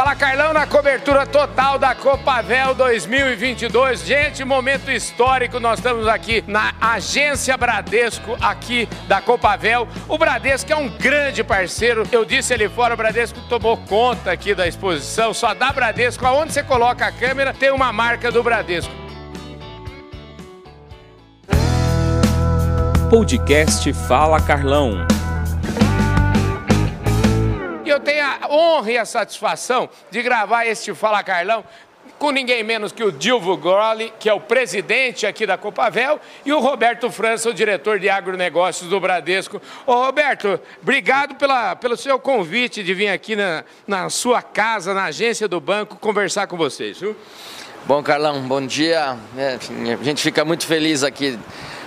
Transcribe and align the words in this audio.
Fala 0.00 0.16
Carlão 0.16 0.54
na 0.54 0.66
cobertura 0.66 1.26
total 1.26 1.78
da 1.78 1.94
Copavel 1.94 2.74
2022. 2.74 4.00
Gente, 4.00 4.42
momento 4.46 4.90
histórico. 4.90 5.60
Nós 5.60 5.78
estamos 5.78 6.08
aqui 6.08 6.42
na 6.46 6.72
agência 6.80 7.54
Bradesco, 7.54 8.34
aqui 8.40 8.88
da 9.06 9.20
Copavel. 9.20 9.86
O 10.08 10.16
Bradesco 10.16 10.72
é 10.72 10.76
um 10.76 10.88
grande 10.88 11.44
parceiro. 11.44 12.04
Eu 12.10 12.24
disse 12.24 12.54
ali 12.54 12.66
fora, 12.66 12.94
o 12.94 12.96
Bradesco 12.96 13.38
tomou 13.42 13.76
conta 13.76 14.32
aqui 14.32 14.54
da 14.54 14.66
exposição. 14.66 15.34
Só 15.34 15.52
dá 15.52 15.70
Bradesco. 15.70 16.24
Aonde 16.24 16.54
você 16.54 16.62
coloca 16.62 17.04
a 17.04 17.12
câmera, 17.12 17.52
tem 17.52 17.70
uma 17.70 17.92
marca 17.92 18.32
do 18.32 18.42
Bradesco. 18.42 18.94
Podcast 23.10 23.92
Fala 23.92 24.40
Carlão 24.40 25.06
eu 27.90 28.00
tenho 28.00 28.24
a 28.24 28.48
honra 28.48 28.92
e 28.92 28.98
a 28.98 29.04
satisfação 29.04 29.88
de 30.10 30.22
gravar 30.22 30.66
este 30.66 30.94
Fala 30.94 31.22
Carlão 31.22 31.64
com 32.18 32.30
ninguém 32.30 32.62
menos 32.62 32.92
que 32.92 33.02
o 33.02 33.10
Dilvo 33.10 33.56
Grolli, 33.56 34.12
que 34.20 34.28
é 34.28 34.34
o 34.34 34.40
presidente 34.40 35.26
aqui 35.26 35.46
da 35.46 35.56
Copavel, 35.56 36.20
e 36.44 36.52
o 36.52 36.60
Roberto 36.60 37.10
França, 37.10 37.48
o 37.48 37.54
diretor 37.54 37.98
de 37.98 38.10
agronegócios 38.10 38.90
do 38.90 39.00
Bradesco. 39.00 39.60
Ô 39.86 39.94
Roberto, 39.94 40.60
obrigado 40.82 41.34
pela, 41.36 41.74
pelo 41.76 41.96
seu 41.96 42.18
convite 42.18 42.82
de 42.82 42.92
vir 42.92 43.08
aqui 43.08 43.34
na, 43.34 43.64
na 43.86 44.10
sua 44.10 44.42
casa, 44.42 44.92
na 44.92 45.04
agência 45.04 45.48
do 45.48 45.60
banco, 45.60 45.96
conversar 45.96 46.46
com 46.46 46.58
vocês, 46.58 47.00
viu? 47.00 47.16
Bom, 47.86 48.02
Carlão, 48.02 48.42
bom 48.42 48.64
dia. 48.64 49.16
É, 49.36 49.58
a 49.98 50.04
gente 50.04 50.22
fica 50.22 50.44
muito 50.44 50.66
feliz 50.66 51.02
aqui 51.02 51.38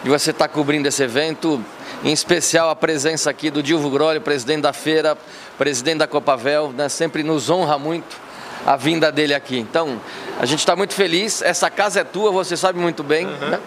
de 0.03 0.09
você 0.09 0.31
estar 0.31 0.47
cobrindo 0.47 0.87
esse 0.87 1.03
evento, 1.03 1.63
em 2.03 2.11
especial 2.11 2.69
a 2.69 2.75
presença 2.75 3.29
aqui 3.29 3.51
do 3.51 3.61
Dilvo 3.61 3.89
Grolli, 3.89 4.19
presidente 4.19 4.61
da 4.61 4.73
feira, 4.73 5.15
presidente 5.57 5.99
da 5.99 6.07
Copavel, 6.07 6.73
né, 6.75 6.89
sempre 6.89 7.23
nos 7.23 7.49
honra 7.49 7.77
muito 7.77 8.17
a 8.65 8.75
vinda 8.75 9.11
dele 9.11 9.33
aqui. 9.33 9.57
Então, 9.57 10.01
a 10.39 10.45
gente 10.45 10.59
está 10.59 10.75
muito 10.75 10.93
feliz. 10.93 11.41
Essa 11.41 11.69
casa 11.69 12.01
é 12.01 12.03
tua, 12.03 12.31
você 12.31 12.57
sabe 12.57 12.79
muito 12.79 13.03
bem, 13.03 13.27
uhum. 13.27 13.49
né? 13.49 13.59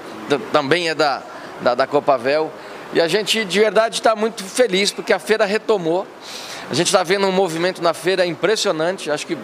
também 0.53 0.89
é 0.89 0.95
da, 0.95 1.23
da, 1.61 1.75
da 1.75 1.86
Copavel. 1.86 2.53
E 2.92 3.01
a 3.01 3.06
gente 3.08 3.45
de 3.45 3.61
verdade 3.61 3.97
está 3.97 4.17
muito 4.17 4.42
feliz 4.45 4.91
porque 4.91 5.12
a 5.12 5.19
feira 5.19 5.45
retomou. 5.45 6.06
A 6.69 6.75
gente 6.75 6.89
está 6.89 7.05
vendo 7.05 7.27
um 7.28 7.33
movimento 7.33 7.81
na 7.81 7.95
feira 7.95 8.27
impressionante. 8.27 9.09
Acho 9.09 9.25
que 9.25 9.39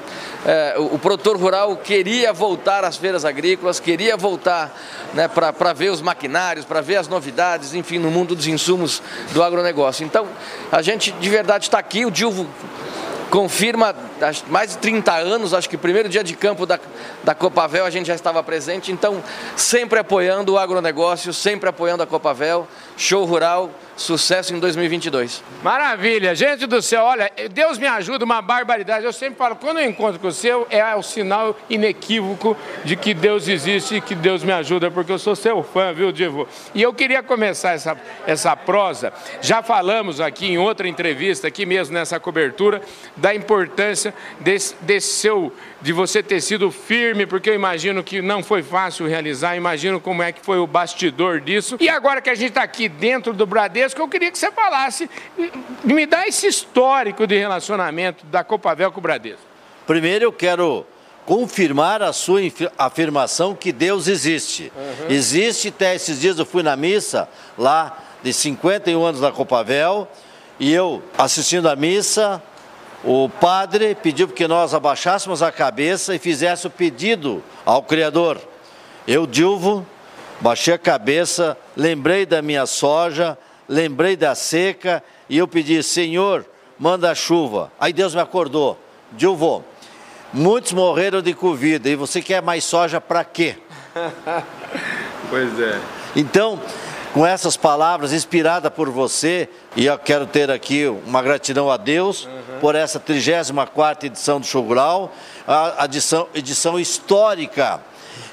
é, 0.45 0.75
o, 0.77 0.97
o, 0.97 0.99
produtor 0.99 1.37
rural 1.37 1.77
queria 1.77 2.33
voltar 2.33 2.85
às 2.85 2.97
feiras 2.97 3.25
agrícolas, 3.25 3.79
queria 3.79 4.17
voltar 4.17 4.77
né, 5.15 5.29
para 5.29 5.73
ver 5.73 5.91
os 5.91 6.01
maquinários, 6.01 6.65
para 6.65 6.81
ver 6.81 6.97
as 6.97 7.07
novidades, 7.07 7.75
enfim, 7.75 7.99
no 7.99 8.11
mundo 8.11 8.35
dos 8.35 8.49
insumos 8.49 9.01
do 9.33 9.41
agronegócio. 9.41 10.05
Então, 10.05 10.27
a 10.73 10.83
gente 10.83 11.13
de 11.13 11.29
verdade 11.29 11.67
está 11.67 11.79
aqui. 11.79 12.05
O 12.05 12.11
Dilvo 12.11 12.45
confirma 13.33 13.97
mais 14.49 14.73
de 14.73 14.79
30 14.79 15.11
anos, 15.15 15.55
acho 15.55 15.67
que 15.67 15.79
primeiro 15.79 16.07
dia 16.07 16.23
de 16.23 16.35
campo 16.35 16.67
da, 16.67 16.79
da 17.25 17.35
Copavel 17.35 17.87
a 17.87 17.89
gente 17.89 18.07
já 18.07 18.15
estava 18.15 18.43
presente, 18.43 18.93
então 18.93 19.25
sempre 19.57 19.99
apoiando 19.99 20.53
o 20.53 20.59
agronegócio, 20.59 21.33
sempre 21.33 21.67
apoiando 21.67 22.03
a 22.03 22.07
Copavel, 22.07 22.69
show 22.95 23.25
rural, 23.25 23.71
Sucesso 24.03 24.53
em 24.53 24.59
2022. 24.59 25.45
Maravilha, 25.63 26.35
gente 26.35 26.67
do 26.67 26.83
céu, 26.83 27.05
olha, 27.05 27.31
Deus 27.53 27.79
me 27.79 27.87
ajuda, 27.87 28.25
uma 28.25 28.43
barbaridade. 28.43 29.05
Eu 29.05 29.13
sempre 29.13 29.37
falo, 29.37 29.55
quando 29.55 29.79
eu 29.79 29.89
encontro 29.89 30.19
com 30.19 30.27
o 30.27 30.33
seu, 30.33 30.67
é 30.71 30.85
o 30.97 31.05
sinal 31.05 31.57
inequívoco 31.71 32.57
de 32.85 32.97
que 32.97 33.15
Deus 33.15 33.47
existe 33.47 33.95
e 33.95 34.01
que 34.01 34.17
Deus 34.17 34.43
me 34.43 34.51
ajuda, 34.51 34.91
porque 34.91 35.13
eu 35.13 35.21
sou 35.21 35.37
seu 35.37 35.63
fã, 35.63 35.93
viu, 35.93 36.11
Divo? 36.11 36.49
E 36.75 36.83
eu 36.83 36.93
queria 36.93 37.23
começar 37.23 37.75
essa, 37.75 37.97
essa 38.27 38.57
prosa. 38.57 39.13
Já 39.41 39.63
falamos 39.63 40.21
aqui 40.21 40.47
em 40.47 40.59
outra 40.59 40.89
entrevista, 40.89 41.47
aqui 41.47 41.65
mesmo 41.65 41.95
nessa 41.95 42.19
cobertura, 42.19 42.83
da 43.17 43.33
importância 43.33 44.13
desse, 44.41 44.75
desse 44.81 45.13
seu 45.15 45.53
de 45.81 45.93
você 45.93 46.23
ter 46.23 46.41
sido 46.41 46.71
firme, 46.71 47.27
porque 47.27 47.51
eu 47.51 47.55
imagino 47.55 48.03
que 48.03 48.23
não 48.23 48.43
foi 48.43 48.63
fácil 48.63 49.07
realizar, 49.07 49.57
imagino 49.57 50.01
como 50.01 50.23
é 50.23 50.33
que 50.33 50.41
foi 50.45 50.59
o 50.59 50.67
bastidor 50.67 51.41
disso. 51.41 51.77
E 51.81 51.89
agora 51.89 52.21
que 52.21 52.31
a 52.31 52.35
gente 52.35 52.51
está 52.51 52.63
aqui 52.63 52.89
dentro 52.89 53.33
do 53.33 53.45
Bradesco, 53.45 53.92
eu 54.01 54.09
queria 54.09 54.31
que 54.31 54.39
você 54.39 54.51
falasse, 54.51 55.11
me 55.85 56.07
dá 56.07 56.27
esse 56.27 56.47
histórico 56.47 57.27
de 57.27 57.39
relacionamento 57.39 58.25
da 58.27 58.43
Copavel 58.43 58.91
com 58.93 58.99
o 58.99 59.03
Bradesco. 59.03 59.43
Primeiro 59.87 60.25
eu 60.25 60.33
quero 60.33 60.87
confirmar 61.27 62.03
a 62.03 62.13
sua 62.13 62.41
afirmação 62.77 63.55
que 63.55 63.73
Deus 63.73 64.09
existe. 64.09 64.73
Uhum. 64.75 65.07
Existe, 65.11 65.69
até 65.69 65.95
esses 65.95 66.21
dias 66.21 66.39
eu 66.39 66.47
fui 66.47 66.63
na 66.63 66.77
missa 66.77 67.29
lá 67.57 67.99
de 68.23 68.33
51 68.33 69.05
anos 69.05 69.21
da 69.21 69.33
Copavel, 69.33 70.09
e 70.59 70.73
eu 70.73 71.03
assistindo 71.19 71.69
a 71.69 71.75
missa, 71.75 72.43
o 73.05 73.29
padre 73.29 73.97
pediu 73.97 74.29
que 74.29 74.47
nós 74.47 74.75
abaixássemos 74.75 75.43
a 75.43 75.51
cabeça 75.51 76.15
e 76.15 76.19
fizesse 76.19 76.67
o 76.67 76.71
pedido 76.71 77.43
ao 77.67 77.83
Criador. 77.83 78.39
Eu, 79.07 79.27
Dilvo, 79.27 79.85
baixei 80.41 80.75
a 80.75 80.79
cabeça, 80.79 81.57
lembrei 81.77 82.25
da 82.25 82.41
minha 82.41 82.65
soja, 82.67 83.37
lembrei 83.69 84.17
da 84.17 84.35
seca 84.35 85.03
e 85.29 85.39
eu 85.39 85.49
pedi, 85.49 85.83
Senhor, 85.83 86.45
manda 86.79 87.15
chuva. 87.15 87.73
Aí 87.79 87.93
Deus 87.93 88.15
me 88.15 88.21
acordou. 88.21 88.79
Dilvo, 89.13 89.65
muitos 90.33 90.73
morreram 90.73 91.23
de 91.23 91.35
Covid 91.35 91.89
e 91.89 91.97
você 91.97 92.21
quer 92.23 92.43
mais 92.43 92.65
soja 92.65 93.01
para 93.01 93.25
quê? 93.25 93.57
pois 95.31 95.61
é. 95.61 95.81
Então, 96.17 96.61
com 97.13 97.27
essas 97.27 97.57
palavras 97.57 98.13
inspiradas 98.13 98.73
por 98.73 98.89
você, 98.89 99.49
e 99.77 99.87
eu 99.87 99.99
quero 99.99 100.27
ter 100.27 100.51
aqui 100.51 100.87
uma 101.07 101.23
gratidão 101.23 101.71
a 101.71 101.77
Deus 101.77 102.25
uhum. 102.25 102.59
por 102.61 102.75
essa 102.75 102.99
34 102.99 104.07
edição 104.07 104.41
do 104.41 104.47
Show 104.47 104.63
Rural, 104.63 105.13
a 105.47 105.85
edição, 105.85 106.27
edição 106.35 106.81
histórica, 106.81 107.81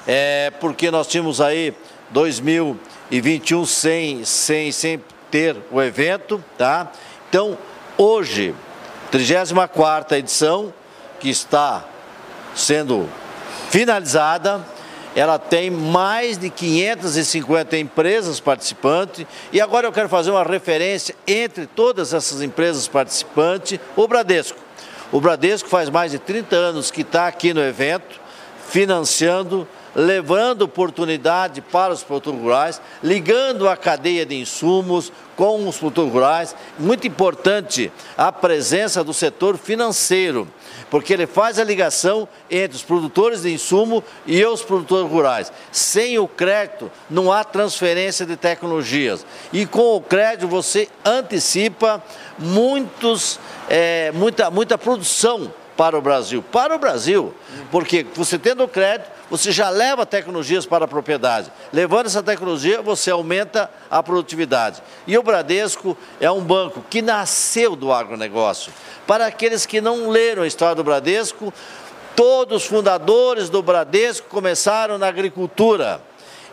é, 0.06 0.50
porque 0.60 0.90
nós 0.90 1.06
tínhamos 1.06 1.40
aí 1.40 1.74
2021 2.10 3.66
sem, 3.66 4.24
sem, 4.24 4.72
sem 4.72 5.00
ter 5.30 5.56
o 5.70 5.80
evento, 5.80 6.42
tá? 6.58 6.90
Então, 7.28 7.56
hoje, 7.96 8.54
34 9.10 10.16
edição, 10.16 10.72
que 11.18 11.28
está 11.28 11.84
sendo 12.54 13.08
finalizada, 13.68 14.64
ela 15.14 15.38
tem 15.38 15.70
mais 15.70 16.38
de 16.38 16.48
550 16.50 17.76
empresas 17.76 18.38
participantes 18.38 19.26
e 19.52 19.60
agora 19.60 19.86
eu 19.86 19.92
quero 19.92 20.08
fazer 20.08 20.30
uma 20.30 20.44
referência 20.44 21.14
entre 21.26 21.66
todas 21.66 22.14
essas 22.14 22.42
empresas 22.42 22.86
participantes, 22.86 23.78
o 23.96 24.06
Bradesco. 24.06 24.58
O 25.12 25.20
Bradesco 25.20 25.68
faz 25.68 25.90
mais 25.90 26.12
de 26.12 26.18
30 26.18 26.54
anos 26.54 26.90
que 26.90 27.00
está 27.00 27.26
aqui 27.26 27.52
no 27.52 27.60
evento, 27.60 28.20
financiando, 28.68 29.66
levando 29.94 30.62
oportunidade 30.62 31.60
para 31.60 31.92
os 31.92 32.02
produtores 32.02 32.40
rurais, 32.40 32.82
ligando 33.02 33.68
a 33.68 33.76
cadeia 33.76 34.24
de 34.24 34.34
insumos 34.36 35.12
com 35.36 35.68
os 35.68 35.78
produtores 35.78 36.12
rurais. 36.12 36.56
Muito 36.78 37.06
importante 37.06 37.90
a 38.16 38.30
presença 38.30 39.02
do 39.02 39.12
setor 39.12 39.56
financeiro 39.56 40.48
porque 40.90 41.12
ele 41.12 41.26
faz 41.26 41.58
a 41.58 41.64
ligação 41.64 42.28
entre 42.50 42.76
os 42.76 42.82
produtores 42.82 43.42
de 43.42 43.52
insumo 43.52 44.02
e 44.26 44.44
os 44.44 44.62
produtores 44.62 45.10
rurais. 45.10 45.52
Sem 45.70 46.18
o 46.18 46.26
crédito, 46.26 46.90
não 47.08 47.32
há 47.32 47.44
transferência 47.44 48.26
de 48.26 48.36
tecnologias. 48.36 49.24
E 49.52 49.64
com 49.64 49.96
o 49.96 50.00
crédito, 50.00 50.48
você 50.48 50.88
antecipa 51.04 52.02
muitos, 52.36 53.38
é, 53.68 54.10
muita, 54.12 54.50
muita 54.50 54.76
produção 54.76 55.52
para 55.76 55.96
o 55.96 56.02
Brasil. 56.02 56.42
Para 56.42 56.74
o 56.74 56.78
Brasil, 56.78 57.32
porque 57.70 58.04
você 58.14 58.36
tendo 58.36 58.64
o 58.64 58.68
crédito, 58.68 59.19
você 59.30 59.52
já 59.52 59.70
leva 59.70 60.04
tecnologias 60.04 60.66
para 60.66 60.84
a 60.84 60.88
propriedade. 60.88 61.52
Levando 61.72 62.06
essa 62.06 62.22
tecnologia, 62.22 62.82
você 62.82 63.12
aumenta 63.12 63.70
a 63.88 64.02
produtividade. 64.02 64.82
E 65.06 65.16
o 65.16 65.22
Bradesco 65.22 65.96
é 66.20 66.30
um 66.30 66.40
banco 66.40 66.84
que 66.90 67.00
nasceu 67.00 67.76
do 67.76 67.92
agronegócio. 67.92 68.72
Para 69.06 69.26
aqueles 69.26 69.64
que 69.64 69.80
não 69.80 70.10
leram 70.10 70.42
a 70.42 70.46
história 70.46 70.74
do 70.74 70.82
Bradesco, 70.82 71.54
todos 72.16 72.64
os 72.64 72.68
fundadores 72.68 73.48
do 73.48 73.62
Bradesco 73.62 74.28
começaram 74.28 74.98
na 74.98 75.06
agricultura. 75.06 76.02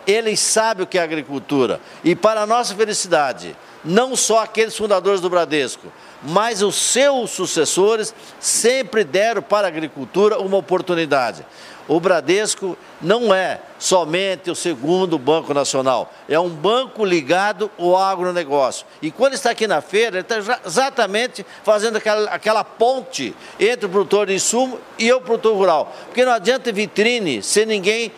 Eles 0.05 0.39
sabem 0.39 0.83
o 0.83 0.87
que 0.87 0.99
é 0.99 1.01
agricultura. 1.01 1.81
E 2.03 2.15
para 2.15 2.41
a 2.43 2.45
nossa 2.45 2.75
felicidade, 2.75 3.57
não 3.83 4.15
só 4.15 4.43
aqueles 4.43 4.77
fundadores 4.77 5.19
do 5.19 5.29
Bradesco, 5.29 5.91
mas 6.23 6.61
os 6.61 6.75
seus 6.75 7.31
sucessores 7.31 8.13
sempre 8.39 9.03
deram 9.03 9.41
para 9.41 9.67
a 9.67 9.69
agricultura 9.69 10.39
uma 10.39 10.57
oportunidade. 10.57 11.45
O 11.87 11.99
Bradesco 11.99 12.77
não 13.01 13.33
é 13.33 13.61
somente 13.79 14.51
o 14.51 14.55
segundo 14.55 15.17
banco 15.17 15.53
nacional, 15.53 16.11
é 16.27 16.39
um 16.39 16.49
banco 16.49 17.05
ligado 17.05 17.71
ao 17.79 17.95
agronegócio. 17.95 18.85
E 19.01 19.09
quando 19.09 19.35
está 19.35 19.51
aqui 19.51 19.67
na 19.67 19.81
feira, 19.81 20.17
ele 20.17 20.27
está 20.27 20.59
exatamente 20.65 21.45
fazendo 21.63 21.97
aquela, 21.97 22.29
aquela 22.29 22.63
ponte 22.63 23.33
entre 23.59 23.85
o 23.85 23.89
produtor 23.89 24.27
de 24.27 24.33
insumo 24.33 24.79
e 24.99 25.11
o 25.13 25.21
produtor 25.21 25.55
rural. 25.55 25.93
Porque 26.05 26.25
não 26.25 26.33
adianta 26.33 26.71
vitrine 26.71 27.41
se 27.41 27.65
ninguém 27.65 28.11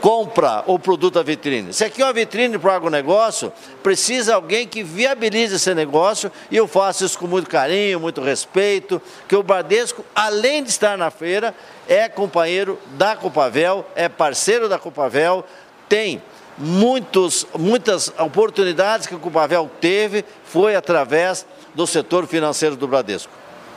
compra 0.00 0.62
o 0.66 0.78
produto 0.78 1.14
da 1.14 1.22
vitrine. 1.22 1.72
Se 1.72 1.84
aqui 1.84 2.02
é 2.02 2.04
uma 2.04 2.12
vitrine 2.12 2.58
para 2.58 2.72
o 2.72 2.74
agronegócio, 2.74 3.52
precisa 3.82 4.34
alguém 4.34 4.66
que 4.66 4.82
viabilize 4.82 5.56
esse 5.56 5.74
negócio 5.74 6.30
e 6.50 6.56
eu 6.56 6.66
faço 6.66 7.04
isso 7.04 7.18
com 7.18 7.26
muito 7.26 7.48
carinho, 7.48 8.00
muito 8.00 8.20
respeito, 8.20 9.00
que 9.26 9.36
o 9.36 9.42
Bradesco, 9.42 10.04
além 10.14 10.62
de 10.62 10.70
estar 10.70 10.96
na 10.96 11.10
feira, 11.10 11.54
é 11.88 12.08
companheiro 12.08 12.78
da 12.96 13.16
Copavel, 13.16 13.84
é 13.94 14.08
parceiro 14.08 14.68
da 14.68 14.78
Copavel, 14.78 15.44
tem 15.88 16.22
muitos, 16.56 17.46
muitas 17.58 18.12
oportunidades 18.18 19.06
que 19.06 19.14
o 19.14 19.20
Copavel 19.20 19.70
teve, 19.80 20.24
foi 20.44 20.74
através 20.74 21.46
do 21.74 21.86
setor 21.86 22.26
financeiro 22.26 22.76
do 22.76 22.88
Bradesco. 22.88 23.32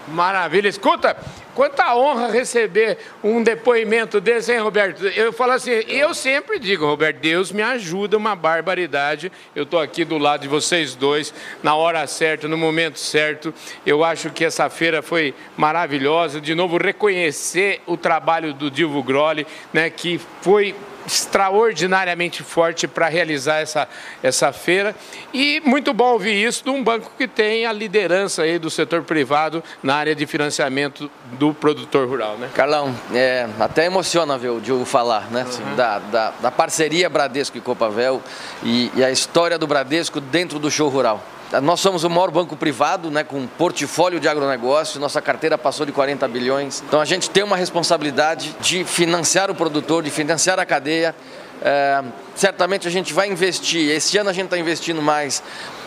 Maravilha. 0.08 0.68
Escuta, 0.68 1.16
quanta 1.54 1.96
honra 1.96 2.32
receber 2.32 2.98
um 3.24 3.44
depoimento 3.44 4.20
desse, 4.20 4.52
hein, 4.52 4.60
Roberto? 4.60 5.06
Eu 5.08 5.32
falo 5.32 5.54
assim, 5.54 5.72
eu 5.72 6.14
sempre 6.14 6.60
digo, 6.60 6.86
Roberto, 6.86 7.20
Deus 7.20 7.52
me 7.52 7.62
ajuda 7.62 8.18
uma 8.18 8.36
barbaridade. 8.36 9.32
Eu 9.56 9.64
estou 9.64 9.80
aqui 9.80 10.04
do 10.04 10.18
lado 10.18 10.42
de 10.42 10.48
vocês 10.48 10.96
dois, 10.96 11.34
na 11.62 11.76
hora 11.76 12.06
certa, 12.08 12.48
no 12.48 12.58
momento 12.58 13.00
certo. 13.00 13.54
Eu 13.86 14.04
acho 14.04 14.30
que 14.32 14.44
essa 14.44 14.70
feira 14.70 15.02
foi 15.02 15.34
maravilhosa. 15.56 16.42
De 16.42 16.56
novo, 16.56 16.78
reconhecer 16.78 17.82
o 17.86 17.96
trabalho 17.96 18.54
do 18.54 18.72
Dilvo 18.72 19.04
Groli, 19.04 19.46
né, 19.74 19.90
que 19.90 20.20
foi 20.42 20.76
extraordinariamente 21.06 22.44
forte 22.44 22.88
para 22.88 23.08
realizar 23.08 23.58
essa, 23.58 23.88
essa 24.22 24.52
feira. 24.52 24.96
E 25.34 25.62
muito 25.66 25.94
bom 25.94 26.14
ouvir 26.14 26.34
isso 26.34 26.64
de 26.64 26.70
um 26.70 26.84
banco 26.84 27.12
que 27.18 27.28
tem 27.28 27.66
a 27.66 27.74
liderança 27.74 28.44
aí 28.44 28.60
do 28.60 28.70
setor 28.70 29.04
privado 29.04 29.64
na 29.82 29.96
área 29.96 30.16
de 30.16 30.26
financiamento 30.26 31.10
do 31.34 31.54
produtor 31.54 32.08
rural. 32.08 32.38
Né? 32.38 32.50
Carlão, 32.54 32.96
é, 33.14 33.48
até 33.60 33.86
emociona 33.86 34.38
ver 34.38 34.50
o 34.50 34.60
Diogo 34.60 34.86
falar 34.86 35.32
né? 35.32 35.42
Assim, 35.42 35.64
uhum. 35.64 35.76
da, 35.76 36.00
da, 36.00 36.32
da, 36.42 36.52
parceria 36.52 37.10
Bradesco 37.10 37.58
e 37.58 37.62
Copavel 37.62 38.22
e, 38.64 38.92
e 38.96 39.04
a 39.04 39.12
história 39.12 39.58
do 39.58 39.68
Bradesco 39.68 40.20
dentro 40.20 40.60
do 40.60 40.72
show 40.72 40.90
rural. 40.90 41.24
Nós 41.60 41.82
somos 41.82 42.06
o 42.06 42.10
maior 42.10 42.32
banco 42.32 42.56
privado, 42.56 43.12
né, 43.12 43.26
com 43.26 43.40
um 43.40 43.48
portfólio 43.48 44.22
de 44.22 44.28
agronegócio, 44.28 45.02
nossa 45.02 45.22
carteira 45.22 45.58
passou 45.58 45.86
de 45.86 45.92
40 45.92 46.26
bilhões. 46.30 46.82
Então 46.88 47.02
a 47.02 47.06
gente 47.06 47.30
tem 47.30 47.44
uma 47.44 47.58
responsabilidade 47.58 48.56
de 48.62 48.86
financiar 48.86 49.52
o 49.52 49.56
produtor, 49.56 50.02
de 50.02 50.10
financiar 50.10 50.60
a 50.60 50.66
cadeia. 50.66 51.14
É, 51.62 52.02
certamente 52.36 52.88
a 52.88 52.92
gente 52.92 53.14
vai 53.14 53.28
investir, 53.28 53.92
esse 53.92 54.18
ano 54.18 54.30
a 54.30 54.34
gente 54.34 54.46
está 54.46 54.58
investindo 54.58 55.02
mais 55.02 55.44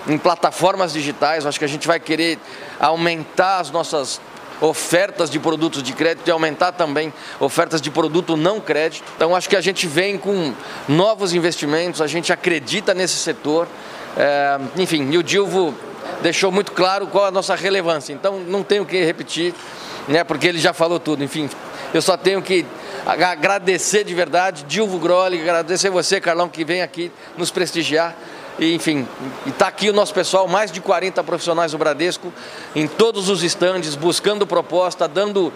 em 0.06 0.18
plataformas 0.18 0.92
digitais, 0.92 1.46
acho 1.46 1.58
que 1.58 1.64
a 1.64 1.68
gente 1.68 1.86
vai 1.86 1.98
querer 1.98 2.38
aumentar 2.78 3.58
as 3.58 3.70
nossas 3.70 4.20
ofertas 4.60 5.30
de 5.30 5.38
produtos 5.38 5.82
de 5.82 5.92
crédito 5.92 6.28
e 6.28 6.30
aumentar 6.30 6.72
também 6.72 7.12
ofertas 7.40 7.80
de 7.80 7.90
produto 7.90 8.36
não 8.36 8.60
crédito. 8.60 9.04
Então 9.16 9.34
acho 9.34 9.48
que 9.48 9.56
a 9.56 9.60
gente 9.60 9.86
vem 9.86 10.18
com 10.18 10.52
novos 10.86 11.32
investimentos, 11.32 12.00
a 12.00 12.06
gente 12.06 12.32
acredita 12.32 12.94
nesse 12.94 13.16
setor. 13.16 13.66
É, 14.16 14.58
enfim, 14.76 15.10
e 15.10 15.18
o 15.18 15.22
Dilvo 15.22 15.74
deixou 16.22 16.52
muito 16.52 16.72
claro 16.72 17.06
qual 17.06 17.26
a 17.26 17.30
nossa 17.30 17.54
relevância, 17.54 18.12
então 18.12 18.38
não 18.40 18.62
tenho 18.62 18.84
que 18.86 19.02
repetir, 19.04 19.54
né, 20.08 20.22
porque 20.22 20.46
ele 20.46 20.58
já 20.58 20.72
falou 20.72 21.00
tudo. 21.00 21.24
Enfim, 21.24 21.48
eu 21.92 22.00
só 22.00 22.16
tenho 22.16 22.40
que 22.40 22.64
agradecer 23.06 24.04
de 24.04 24.14
verdade, 24.14 24.64
Dilvo 24.64 24.98
Groli, 24.98 25.40
agradecer 25.40 25.90
você, 25.90 26.20
Carlão, 26.20 26.48
que 26.48 26.64
vem 26.64 26.82
aqui 26.82 27.10
nos 27.36 27.50
prestigiar. 27.50 28.16
Enfim, 28.58 29.06
está 29.46 29.66
aqui 29.66 29.90
o 29.90 29.92
nosso 29.92 30.14
pessoal, 30.14 30.46
mais 30.46 30.70
de 30.70 30.80
40 30.80 31.24
profissionais 31.24 31.72
do 31.72 31.78
Bradesco, 31.78 32.32
em 32.74 32.86
todos 32.86 33.28
os 33.28 33.42
estandes, 33.42 33.96
buscando 33.96 34.46
proposta, 34.46 35.08
dando 35.08 35.52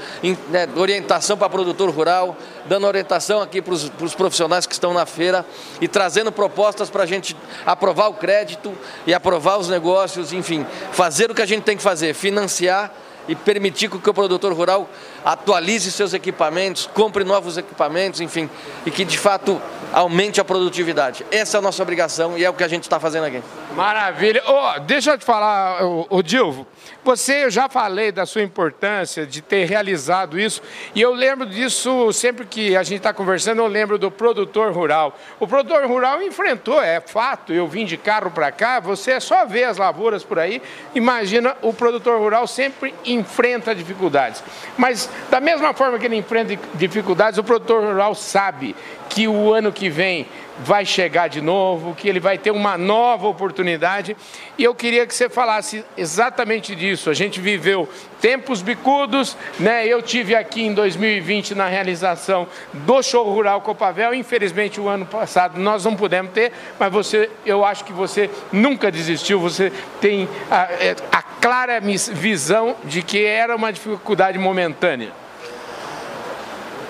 né, 0.50 0.69
orientação 0.75 1.37
para 1.37 1.49
produtor 1.49 1.91
rural, 1.91 2.37
dando 2.67 2.89
orientação 2.89 3.41
aqui 3.41 3.62
para 3.62 3.75
os 3.75 4.15
profissionais 4.17 4.67
que 4.67 4.73
estão 4.73 4.93
na 4.93 5.06
feira 5.06 5.47
e 5.81 5.87
trazendo 5.87 6.33
propostas 6.33 6.91
para 6.91 7.05
a 7.05 7.06
gente 7.06 7.37
aprovar 7.65 8.09
o 8.09 8.15
crédito 8.15 8.73
e 9.06 9.15
aprovar 9.15 9.59
os 9.59 9.69
negócios, 9.69 10.33
enfim, 10.33 10.67
fazer 10.91 11.31
o 11.31 11.35
que 11.35 11.43
a 11.43 11.47
gente 11.47 11.62
tem 11.62 11.77
que 11.77 11.83
fazer, 11.83 12.15
financiar 12.15 12.93
e 13.29 13.37
permitir 13.37 13.91
que 13.91 14.11
o 14.11 14.15
produtor 14.15 14.53
rural 14.53 14.89
atualize 15.25 15.93
seus 15.93 16.15
equipamentos, 16.15 16.89
compre 16.93 17.23
novos 17.23 17.59
equipamentos, 17.59 18.21
enfim, 18.21 18.49
e 18.87 18.91
que 18.91 19.05
de 19.05 19.19
fato 19.19 19.61
aumente 19.93 20.41
a 20.41 20.45
produtividade. 20.45 21.25
Essa 21.31 21.57
é 21.57 21.59
a 21.59 21.63
nossa 21.63 21.83
obrigação 21.83 22.37
e 22.37 22.45
é 22.45 22.51
o 22.51 22.55
que 22.55 22.65
a 22.65 22.69
gente 22.69 22.85
está 22.85 22.99
fazendo 22.99 23.25
aqui. 23.25 23.43
Maravilha. 23.75 24.43
Oh, 24.47 24.81
deixa 24.81 25.12
eu 25.12 25.19
te 25.19 25.25
falar, 25.25 25.85
o, 25.85 26.06
o 26.11 26.23
Dilvo, 26.23 26.67
você, 27.05 27.44
eu 27.44 27.50
já 27.50 27.69
falei 27.69 28.11
da 28.11 28.26
sua 28.26 28.43
importância 28.43 29.26
de 29.26 29.41
ter 29.41 29.67
realizado 29.67 30.38
isso, 30.38 30.61
e 30.94 31.00
eu 31.00 31.15
lembro 31.15 31.47
disso 31.47 32.12
sempre 32.12 32.44
que 32.44 32.76
a 32.76 32.82
gente 32.82 32.99
está 32.99 33.12
conversando, 33.12 33.62
eu 33.62 33.67
lembro 33.67 33.99
do 33.99 34.11
produtor 34.11 34.73
rural. 34.73 35.17
O 35.38 35.47
produtor 35.47 35.87
rural 35.87 36.20
enfrentou, 36.23 36.82
é 36.82 37.00
fato, 37.00 37.53
eu 37.53 37.69
vim 37.69 37.85
de 37.85 37.97
carro 37.97 38.31
para 38.31 38.50
cá, 38.50 38.81
você 38.81 39.12
é 39.12 39.20
só 39.20 39.44
ver 39.44 39.65
as 39.65 39.79
lavouras 39.79 40.25
por 40.25 40.38
aí, 40.38 40.61
imagina, 40.94 41.56
o 41.62 41.73
produtor 41.73 42.19
rural 42.19 42.47
sempre 42.47 42.94
enfrenta 43.05 43.75
dificuldades. 43.75 44.43
Mas 44.76 45.09
da 45.31 45.41
mesma 45.41 45.73
forma 45.73 45.99
que 45.99 46.06
ele 46.06 46.17
enfrenta 46.17 46.59
dificuldades, 46.75 47.38
o 47.38 47.44
produtor 47.44 47.85
rural 47.85 48.15
sabe 48.15 48.75
que 49.09 49.26
o 49.26 49.53
ano 49.53 49.73
que 49.73 49.88
vem 49.88 50.26
vai 50.58 50.84
chegar 50.84 51.28
de 51.28 51.40
novo, 51.40 51.94
que 51.94 52.08
ele 52.08 52.20
vai 52.20 52.37
ter 52.38 52.50
uma 52.50 52.76
nova 52.76 53.26
oportunidade. 53.28 54.16
E 54.56 54.64
eu 54.64 54.75
queria 54.75 55.06
que 55.06 55.14
você 55.14 55.28
falasse 55.28 55.84
exatamente 55.96 56.75
disso. 56.75 57.10
A 57.10 57.14
gente 57.14 57.40
viveu 57.40 57.88
tempos 58.20 58.60
bicudos, 58.60 59.37
né? 59.58 59.87
Eu 59.87 60.02
tive 60.02 60.34
aqui 60.34 60.62
em 60.62 60.75
2020 60.75 61.55
na 61.55 61.69
realização 61.69 62.46
do 62.72 63.02
Show 63.02 63.25
Rural 63.32 63.60
Copavel. 63.60 64.12
Infelizmente 64.12 64.81
o 64.81 64.88
ano 64.88 65.06
passado 65.06 65.58
nós 65.58 65.84
não 65.84 65.94
pudemos 65.94 66.32
ter, 66.32 66.52
mas 66.78 66.93
você, 66.93 67.31
eu 67.46 67.64
acho 67.64 67.84
que 67.84 67.93
você 67.93 68.31
nunca 68.52 68.90
desistiu. 68.90 69.40
Você 69.40 69.72
tem 70.00 70.28
a, 70.50 70.62
é, 70.72 70.96
a 71.12 71.22
clara 71.22 71.81
visão 71.81 72.76
de 72.84 73.02
que 73.02 73.25
era 73.25 73.55
uma 73.55 73.72
dificuldade 73.72 74.38
momentânea. 74.38 75.12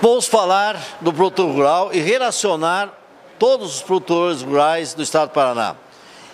Vamos 0.01 0.27
falar 0.27 0.81
do 1.01 1.11
produtor 1.11 1.51
rural 1.51 1.89
e 1.91 1.99
relacionar 1.99 2.98
todos 3.39 3.77
os 3.77 3.81
produtores 3.81 4.41
rurais 4.41 4.93
do 4.93 5.01
estado 5.01 5.29
do 5.29 5.33
Paraná. 5.33 5.75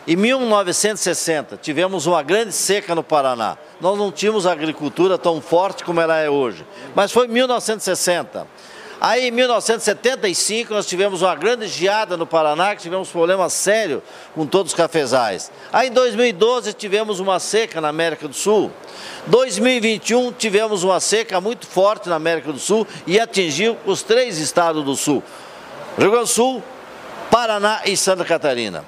Em 0.07 0.15
1960, 0.15 1.57
tivemos 1.57 2.05
uma 2.05 2.21
grande 2.21 2.51
seca 2.51 2.93
no 2.93 3.03
Paraná. 3.03 3.57
Nós 3.79 3.97
não 3.97 4.11
tínhamos 4.11 4.45
agricultura 4.45 5.17
tão 5.17 5.39
forte 5.39 5.83
como 5.83 6.01
ela 6.01 6.17
é 6.17 6.29
hoje. 6.29 6.65
Mas 6.93 7.11
foi 7.11 7.25
em 7.25 7.29
1960. 7.29 8.47
Aí, 9.01 9.27
em 9.27 9.31
1975, 9.31 10.73
nós 10.73 10.85
tivemos 10.85 11.21
uma 11.21 11.35
grande 11.35 11.67
geada 11.67 12.15
no 12.15 12.25
Paraná, 12.25 12.75
que 12.75 12.83
tivemos 12.83 13.09
problema 13.09 13.49
sério 13.49 14.01
com 14.33 14.45
todos 14.45 14.71
os 14.71 14.77
cafezais. 14.77 15.51
Aí, 15.71 15.89
em 15.89 15.91
2012, 15.91 16.73
tivemos 16.73 17.19
uma 17.19 17.39
seca 17.39 17.81
na 17.81 17.89
América 17.89 18.27
do 18.27 18.33
Sul. 18.33 18.71
2021, 19.27 20.31
tivemos 20.33 20.83
uma 20.83 20.99
seca 20.99 21.41
muito 21.41 21.67
forte 21.67 22.09
na 22.09 22.15
América 22.15 22.53
do 22.53 22.59
Sul 22.59 22.87
e 23.05 23.19
atingiu 23.19 23.77
os 23.85 24.01
três 24.01 24.37
estados 24.37 24.83
do 24.83 24.95
Sul. 24.95 25.21
Rio 25.97 26.11
Grande 26.11 26.25
do 26.25 26.31
Sul, 26.31 26.63
Paraná 27.35 27.81
e 27.85 27.97
Santa 27.97 28.23
Catarina. 28.23 28.85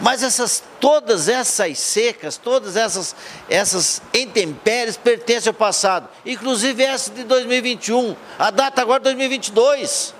Mas 0.00 0.20
essas, 0.24 0.64
todas 0.80 1.28
essas 1.28 1.78
secas, 1.78 2.36
todas 2.36 2.76
essas, 2.76 3.14
essas 3.48 4.02
intempéries 4.12 4.96
pertencem 4.96 5.50
ao 5.50 5.54
passado, 5.54 6.08
inclusive 6.26 6.82
essa 6.82 7.12
de 7.12 7.22
2021, 7.22 8.16
a 8.36 8.50
data 8.50 8.82
agora 8.82 9.00
é 9.00 9.04
2022. 9.04 10.12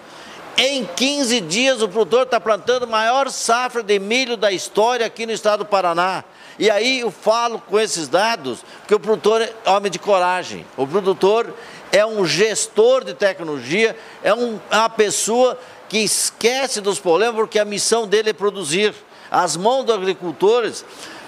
Em 0.57 0.85
15 0.85 1.41
dias 1.41 1.83
o 1.83 1.89
produtor 1.89 2.23
está 2.23 2.39
plantando 2.39 2.85
a 2.85 2.87
maior 2.87 3.29
safra 3.29 3.83
de 3.83 3.99
milho 3.99 4.37
da 4.37 4.53
história 4.53 5.05
aqui 5.05 5.27
no 5.27 5.33
estado 5.33 5.65
do 5.65 5.67
Paraná. 5.67 6.23
E 6.57 6.71
aí 6.71 7.01
eu 7.01 7.11
falo 7.11 7.59
com 7.59 7.81
esses 7.81 8.07
dados, 8.07 8.65
porque 8.79 8.95
o 8.95 9.01
produtor 9.01 9.43
é 9.43 9.53
homem 9.69 9.91
de 9.91 9.99
coragem. 9.99 10.65
O 10.77 10.87
produtor 10.87 11.53
é 11.91 12.07
um 12.07 12.25
gestor 12.25 13.05
de 13.05 13.15
tecnologia, 13.15 13.97
é, 14.23 14.33
um, 14.33 14.61
é 14.71 14.77
uma 14.77 14.89
pessoa 14.89 15.59
que 15.89 15.99
esquece 15.99 16.81
dos 16.81 16.99
problemas 16.99 17.37
porque 17.37 17.59
a 17.59 17.65
missão 17.65 18.07
dele 18.07 18.31
é 18.31 18.33
produzir. 18.33 18.95
As 19.31 19.57
mãos 19.57 19.85
dos 19.85 19.95
agricultores 19.95 20.85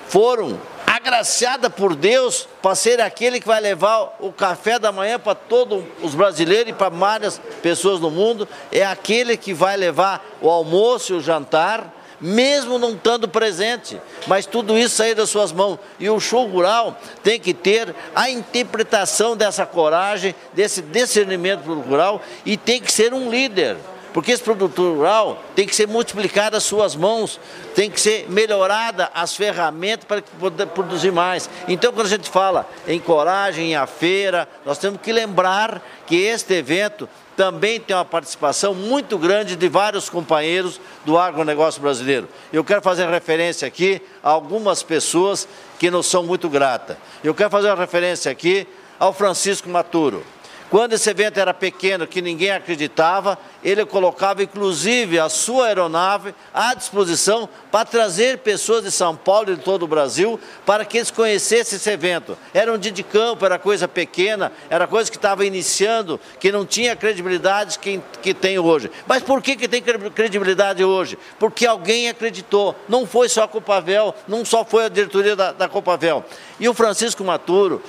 foram 0.09 0.59
agraciadas 0.87 1.73
por 1.73 1.95
Deus 1.95 2.49
para 2.63 2.75
ser 2.75 3.01
aquele 3.01 3.41
que 3.41 3.47
vai 3.47 3.61
levar 3.61 4.17
o 4.21 4.33
café 4.33 4.79
da 4.79 4.91
manhã 4.91 5.19
para 5.19 5.35
todos 5.35 5.85
os 6.03 6.15
brasileiros 6.15 6.71
e 6.71 6.73
para 6.73 6.89
várias 6.89 7.41
pessoas 7.63 8.01
do 8.01 8.11
mundo. 8.11 8.49
É 8.73 8.85
aquele 8.85 9.37
que 9.37 9.53
vai 9.53 9.77
levar 9.77 10.25
o 10.41 10.49
almoço 10.49 11.13
e 11.13 11.17
o 11.17 11.21
jantar, 11.21 11.93
mesmo 12.21 12.79
não 12.79 12.93
estando 12.93 13.29
presente, 13.29 14.01
mas 14.27 14.47
tudo 14.47 14.79
isso 14.79 14.97
sair 14.97 15.15
das 15.15 15.29
suas 15.29 15.53
mãos. 15.53 15.79
E 15.99 16.09
o 16.09 16.19
show 16.19 16.47
rural 16.47 16.97
tem 17.23 17.39
que 17.39 17.53
ter 17.53 17.95
a 18.15 18.31
interpretação 18.31 19.37
dessa 19.37 19.67
coragem, 19.67 20.35
desse 20.55 20.81
discernimento 20.81 21.63
rural 21.67 22.23
e 22.45 22.57
tem 22.57 22.81
que 22.81 22.91
ser 22.91 23.13
um 23.13 23.29
líder 23.29 23.77
Porque 24.17 24.33
esse 24.33 24.43
produtor 24.43 24.97
rural 24.97 25.45
tem 25.55 25.67
que 25.67 25.77
ser 25.77 25.87
multiplicado 25.87 26.57
as 26.57 26.63
suas 26.63 26.97
mãos, 26.97 27.39
tem 27.75 27.91
que 27.91 28.01
ser 28.01 28.25
melhorada 28.31 29.11
as 29.13 29.37
ferramentas 29.37 30.07
para 30.07 30.23
poder 30.41 30.69
produzir 30.69 31.13
mais. 31.13 31.51
Então, 31.69 31.93
quando 31.93 32.07
a 32.07 32.09
gente 32.09 32.31
fala 32.31 32.67
em 32.89 32.99
coragem, 32.99 33.73
em 33.73 33.77
a 33.77 33.87
feira, 33.87 34.49
nós 34.65 34.79
temos 34.79 35.03
que 35.03 35.13
lembrar 35.13 35.83
que 36.07 36.17
este 36.17 36.55
evento 36.55 37.07
também 37.37 37.79
tem 37.79 37.95
uma 37.95 38.07
participação 38.07 38.73
muito 38.73 39.19
grande 39.19 39.55
de 39.55 39.69
vários 39.69 40.09
companheiros 40.09 40.81
do 41.05 41.19
agronegócio 41.19 41.83
brasileiro. 41.83 42.27
Eu 42.51 42.65
quero 42.65 42.81
fazer 42.81 43.07
referência 43.11 43.69
aqui 43.69 44.01
a 44.25 44.31
algumas 44.31 44.83
pessoas 44.83 45.47
que 45.79 45.91
nos 45.91 46.07
são 46.07 46.23
muito 46.23 46.49
gratas. 46.49 46.97
Eu 47.23 47.35
quero 47.35 47.51
fazer 47.51 47.69
uma 47.69 47.77
referência 47.77 48.33
aqui 48.33 48.67
ao 48.99 49.13
Francisco 49.13 49.69
Maturo. 49.69 50.25
Quando 50.69 50.95
esse 50.95 51.09
evento 51.09 51.39
era 51.39 51.55
pequeno, 51.55 52.09
que 52.09 52.21
ninguém 52.21 52.51
acreditava, 52.51 53.39
ele 53.63 53.85
colocava 53.87 54.43
inclusive 54.43 55.17
a 55.17 55.29
sua 55.29 55.67
aeronave 55.67 56.35
à 56.53 56.75
disposição 56.75 57.49
para 57.71 57.85
trazer 57.85 58.39
pessoas 58.39 58.83
de 58.83 58.91
São 58.91 59.15
Paulo 59.15 59.53
e 59.53 59.57
de 59.57 59.63
todo 59.63 59.85
o 59.85 59.89
Brasil 59.89 60.41
para 60.65 60.85
que 60.85 60.99
eles 60.99 61.11
conhecessem 61.11 61.77
esse 61.77 61.89
evento. 61.89 62.37
Era 62.53 62.73
um 62.73 62.79
dia 62.79 62.91
de 62.91 63.05
campo, 63.05 63.45
era 63.45 63.61
coisa 63.61 63.87
pequena, 63.87 64.51
era 64.69 64.89
coisa 64.89 65.09
que 65.09 65.17
estava 65.17 65.47
iniciando, 65.47 66.19
que 66.41 66.51
não 66.51 66.67
tinha 66.67 66.97
credibilidade 66.97 67.79
que, 67.79 68.01
que 68.21 68.35
tem 68.35 68.59
hoje. 68.59 68.91
Mas 69.07 69.23
por 69.23 69.41
que, 69.41 69.55
que 69.55 69.69
tem 69.69 69.81
credibilidade 69.81 70.83
hoje? 70.83 71.17
Porque 71.39 71.65
alguém 71.65 72.09
acreditou. 72.09 72.75
Não 72.89 73.07
foi 73.07 73.29
só 73.29 73.45
a 73.45 73.49
Copavel, 73.49 74.13
não 74.27 74.45
só 74.45 74.65
foi 74.65 74.87
a 74.87 74.89
diretoria 74.89 75.37
da, 75.37 75.53
da 75.53 75.69
Copavel. 75.69 76.25
E 76.59 76.69
o 76.69 76.75
Francisco 76.75 77.23
Maturo, 77.23 77.81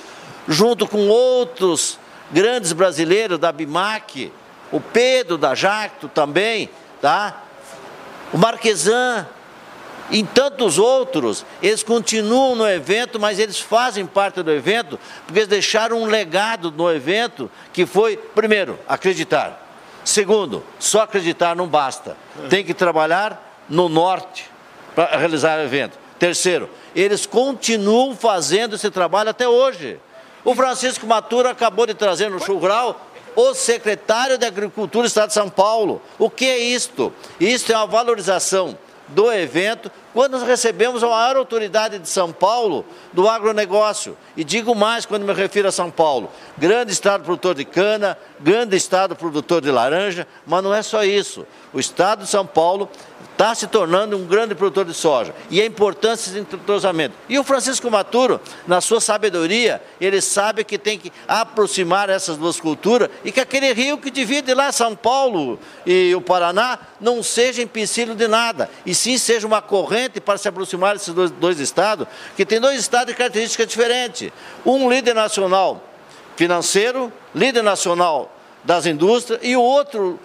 junto 0.46 0.86
com 0.86 1.08
outros 1.08 1.98
grandes 2.30 2.72
brasileiros 2.72 3.38
da 3.38 3.52
Bimac, 3.52 4.32
o 4.70 4.80
Pedro 4.80 5.38
da 5.38 5.54
Jacto 5.54 6.08
também, 6.08 6.70
tá? 7.00 7.42
O 8.32 8.38
Marquesan 8.38 9.26
e 10.10 10.22
tantos 10.22 10.78
outros, 10.78 11.44
eles 11.62 11.82
continuam 11.82 12.54
no 12.54 12.68
evento, 12.68 13.20
mas 13.20 13.38
eles 13.38 13.60
fazem 13.60 14.06
parte 14.06 14.42
do 14.42 14.50
evento, 14.50 14.98
porque 15.26 15.40
eles 15.40 15.48
deixaram 15.48 16.00
um 16.00 16.06
legado 16.06 16.70
no 16.70 16.90
evento 16.90 17.50
que 17.72 17.84
foi, 17.84 18.16
primeiro, 18.16 18.78
acreditar. 18.88 19.66
Segundo, 20.04 20.64
só 20.78 21.02
acreditar 21.02 21.54
não 21.54 21.66
basta. 21.66 22.16
Tem 22.48 22.64
que 22.64 22.72
trabalhar 22.72 23.62
no 23.68 23.88
norte 23.88 24.50
para 24.94 25.16
realizar 25.16 25.58
o 25.58 25.62
evento. 25.62 25.98
Terceiro, 26.18 26.70
eles 26.96 27.26
continuam 27.26 28.16
fazendo 28.16 28.74
esse 28.74 28.90
trabalho 28.90 29.30
até 29.30 29.46
hoje. 29.46 30.00
O 30.44 30.54
Francisco 30.54 31.06
Matura 31.06 31.50
acabou 31.50 31.86
de 31.86 31.94
trazer 31.94 32.30
no 32.30 32.40
Chugral 32.40 33.00
o 33.34 33.54
secretário 33.54 34.38
de 34.38 34.46
Agricultura 34.46 35.04
do 35.04 35.08
Estado 35.08 35.28
de 35.28 35.34
São 35.34 35.48
Paulo. 35.48 36.02
O 36.18 36.30
que 36.30 36.44
é 36.44 36.58
isto? 36.58 37.12
Isto 37.40 37.72
é 37.72 37.76
uma 37.76 37.86
valorização 37.86 38.76
do 39.08 39.32
evento 39.32 39.90
quando 40.12 40.32
nós 40.32 40.42
recebemos 40.42 41.02
a 41.02 41.08
maior 41.08 41.36
autoridade 41.36 41.98
de 41.98 42.08
São 42.08 42.32
Paulo 42.32 42.84
do 43.12 43.28
agronegócio. 43.28 44.16
E 44.36 44.44
digo 44.44 44.74
mais 44.74 45.06
quando 45.06 45.24
me 45.24 45.32
refiro 45.32 45.68
a 45.68 45.72
São 45.72 45.90
Paulo: 45.90 46.30
grande 46.56 46.92
estado 46.92 47.24
produtor 47.24 47.54
de 47.54 47.64
cana, 47.64 48.18
grande 48.40 48.76
estado 48.76 49.16
produtor 49.16 49.60
de 49.60 49.70
laranja, 49.70 50.26
mas 50.46 50.62
não 50.62 50.74
é 50.74 50.82
só 50.82 51.04
isso. 51.04 51.46
O 51.72 51.80
estado 51.80 52.24
de 52.24 52.28
São 52.28 52.46
Paulo 52.46 52.88
está 53.38 53.54
se 53.54 53.68
tornando 53.68 54.16
um 54.16 54.26
grande 54.26 54.52
produtor 54.52 54.84
de 54.84 54.92
soja. 54.92 55.32
E 55.48 55.62
a 55.62 55.64
importância 55.64 56.32
desse 56.32 56.56
entrosamento. 56.56 57.14
E 57.28 57.38
o 57.38 57.44
Francisco 57.44 57.88
Maturo, 57.88 58.40
na 58.66 58.80
sua 58.80 59.00
sabedoria, 59.00 59.80
ele 60.00 60.20
sabe 60.20 60.64
que 60.64 60.76
tem 60.76 60.98
que 60.98 61.12
aproximar 61.28 62.10
essas 62.10 62.36
duas 62.36 62.58
culturas 62.58 63.08
e 63.24 63.30
que 63.30 63.38
aquele 63.38 63.72
rio 63.72 63.96
que 63.96 64.10
divide 64.10 64.52
lá 64.52 64.72
São 64.72 64.96
Paulo 64.96 65.56
e 65.86 66.12
o 66.16 66.20
Paraná 66.20 66.80
não 67.00 67.22
seja 67.22 67.62
empecilho 67.62 68.16
de 68.16 68.26
nada, 68.26 68.68
e 68.84 68.92
sim 68.92 69.16
seja 69.16 69.46
uma 69.46 69.62
corrente 69.62 70.20
para 70.20 70.36
se 70.36 70.48
aproximar 70.48 70.94
desses 70.94 71.14
dois, 71.14 71.30
dois 71.30 71.60
estados, 71.60 72.08
que 72.36 72.44
tem 72.44 72.60
dois 72.60 72.80
estados 72.80 73.06
de 73.06 73.14
características 73.14 73.68
diferentes. 73.68 74.32
Um 74.66 74.90
líder 74.90 75.14
nacional 75.14 75.84
financeiro, 76.34 77.12
líder 77.32 77.62
nacional 77.62 78.34
das 78.64 78.84
indústrias, 78.84 79.38
e 79.44 79.54
o 79.54 79.62
outro 79.62 80.18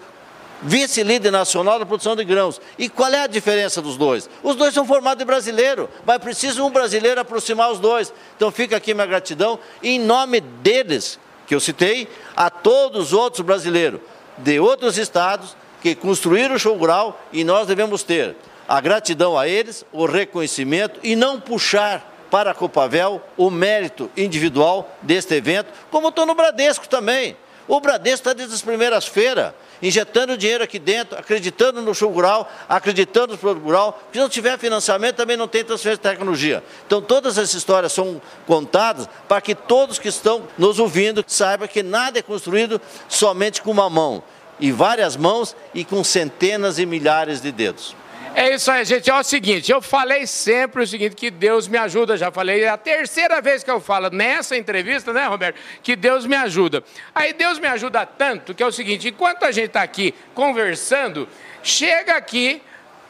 vice-líder 0.62 1.30
nacional 1.30 1.78
da 1.78 1.86
produção 1.86 2.16
de 2.16 2.24
grãos. 2.24 2.60
E 2.78 2.88
qual 2.88 3.12
é 3.12 3.20
a 3.22 3.26
diferença 3.26 3.82
dos 3.82 3.96
dois? 3.96 4.28
Os 4.42 4.56
dois 4.56 4.72
são 4.74 4.86
formados 4.86 5.18
de 5.18 5.24
brasileiro, 5.24 5.88
mas 6.04 6.18
precisa 6.18 6.62
um 6.62 6.70
brasileiro 6.70 7.20
aproximar 7.20 7.70
os 7.70 7.78
dois. 7.78 8.12
Então 8.36 8.50
fica 8.50 8.76
aqui 8.76 8.94
minha 8.94 9.06
gratidão, 9.06 9.58
em 9.82 9.98
nome 9.98 10.40
deles, 10.40 11.18
que 11.46 11.54
eu 11.54 11.60
citei, 11.60 12.08
a 12.36 12.48
todos 12.50 13.06
os 13.08 13.12
outros 13.12 13.44
brasileiros 13.44 14.00
de 14.38 14.58
outros 14.58 14.98
estados 14.98 15.56
que 15.80 15.94
construíram 15.94 16.54
o 16.54 16.58
show 16.58 16.76
rural 16.76 17.20
e 17.32 17.44
nós 17.44 17.66
devemos 17.66 18.02
ter 18.02 18.34
a 18.66 18.80
gratidão 18.80 19.38
a 19.38 19.46
eles, 19.46 19.84
o 19.92 20.06
reconhecimento 20.06 20.98
e 21.02 21.14
não 21.14 21.38
puxar 21.38 22.12
para 22.30 22.50
a 22.50 22.54
Copavel 22.54 23.22
o 23.36 23.50
mérito 23.50 24.10
individual 24.16 24.96
deste 25.02 25.34
evento, 25.34 25.72
como 25.90 26.08
estou 26.08 26.26
no 26.26 26.34
Bradesco 26.34 26.88
também. 26.88 27.36
O 27.68 27.80
Bradesco 27.80 28.20
está 28.20 28.32
desde 28.32 28.54
as 28.54 28.62
primeiras 28.62 29.06
feiras 29.06 29.52
injetando 29.86 30.36
dinheiro 30.36 30.64
aqui 30.64 30.78
dentro, 30.78 31.18
acreditando 31.18 31.82
no 31.82 31.94
show 31.94 32.10
rural, 32.10 32.50
acreditando 32.68 33.32
no 33.34 33.38
produto 33.38 33.62
rural. 33.62 34.02
Se 34.12 34.18
não 34.18 34.28
tiver 34.28 34.58
financiamento, 34.58 35.16
também 35.16 35.36
não 35.36 35.46
tem 35.46 35.62
transferência 35.62 36.02
de 36.02 36.02
tecnologia. 36.02 36.62
Então, 36.86 37.02
todas 37.02 37.36
essas 37.36 37.54
histórias 37.54 37.92
são 37.92 38.20
contadas 38.46 39.08
para 39.28 39.40
que 39.40 39.54
todos 39.54 39.98
que 39.98 40.08
estão 40.08 40.42
nos 40.56 40.78
ouvindo 40.78 41.24
saibam 41.26 41.68
que 41.68 41.82
nada 41.82 42.18
é 42.18 42.22
construído 42.22 42.80
somente 43.08 43.60
com 43.60 43.70
uma 43.70 43.90
mão, 43.90 44.22
e 44.58 44.72
várias 44.72 45.16
mãos 45.16 45.54
e 45.74 45.84
com 45.84 46.02
centenas 46.02 46.78
e 46.78 46.86
milhares 46.86 47.40
de 47.40 47.52
dedos. 47.52 47.94
É 48.36 48.52
isso 48.52 48.68
aí, 48.68 48.84
gente. 48.84 49.08
É 49.08 49.14
o 49.14 49.22
seguinte, 49.22 49.70
eu 49.70 49.80
falei 49.80 50.26
sempre 50.26 50.82
o 50.82 50.86
seguinte, 50.86 51.14
que 51.14 51.30
Deus 51.30 51.68
me 51.68 51.78
ajuda. 51.78 52.16
Já 52.16 52.32
falei, 52.32 52.64
é 52.64 52.68
a 52.68 52.76
terceira 52.76 53.40
vez 53.40 53.62
que 53.62 53.70
eu 53.70 53.80
falo 53.80 54.10
nessa 54.10 54.56
entrevista, 54.56 55.12
né, 55.12 55.24
Roberto? 55.26 55.56
Que 55.84 55.94
Deus 55.94 56.26
me 56.26 56.34
ajuda. 56.34 56.82
Aí 57.14 57.32
Deus 57.32 57.60
me 57.60 57.68
ajuda 57.68 58.04
tanto 58.04 58.52
que 58.52 58.62
é 58.62 58.66
o 58.66 58.72
seguinte, 58.72 59.08
enquanto 59.08 59.44
a 59.44 59.52
gente 59.52 59.66
está 59.66 59.82
aqui 59.82 60.12
conversando, 60.34 61.28
chega 61.62 62.16
aqui 62.16 62.60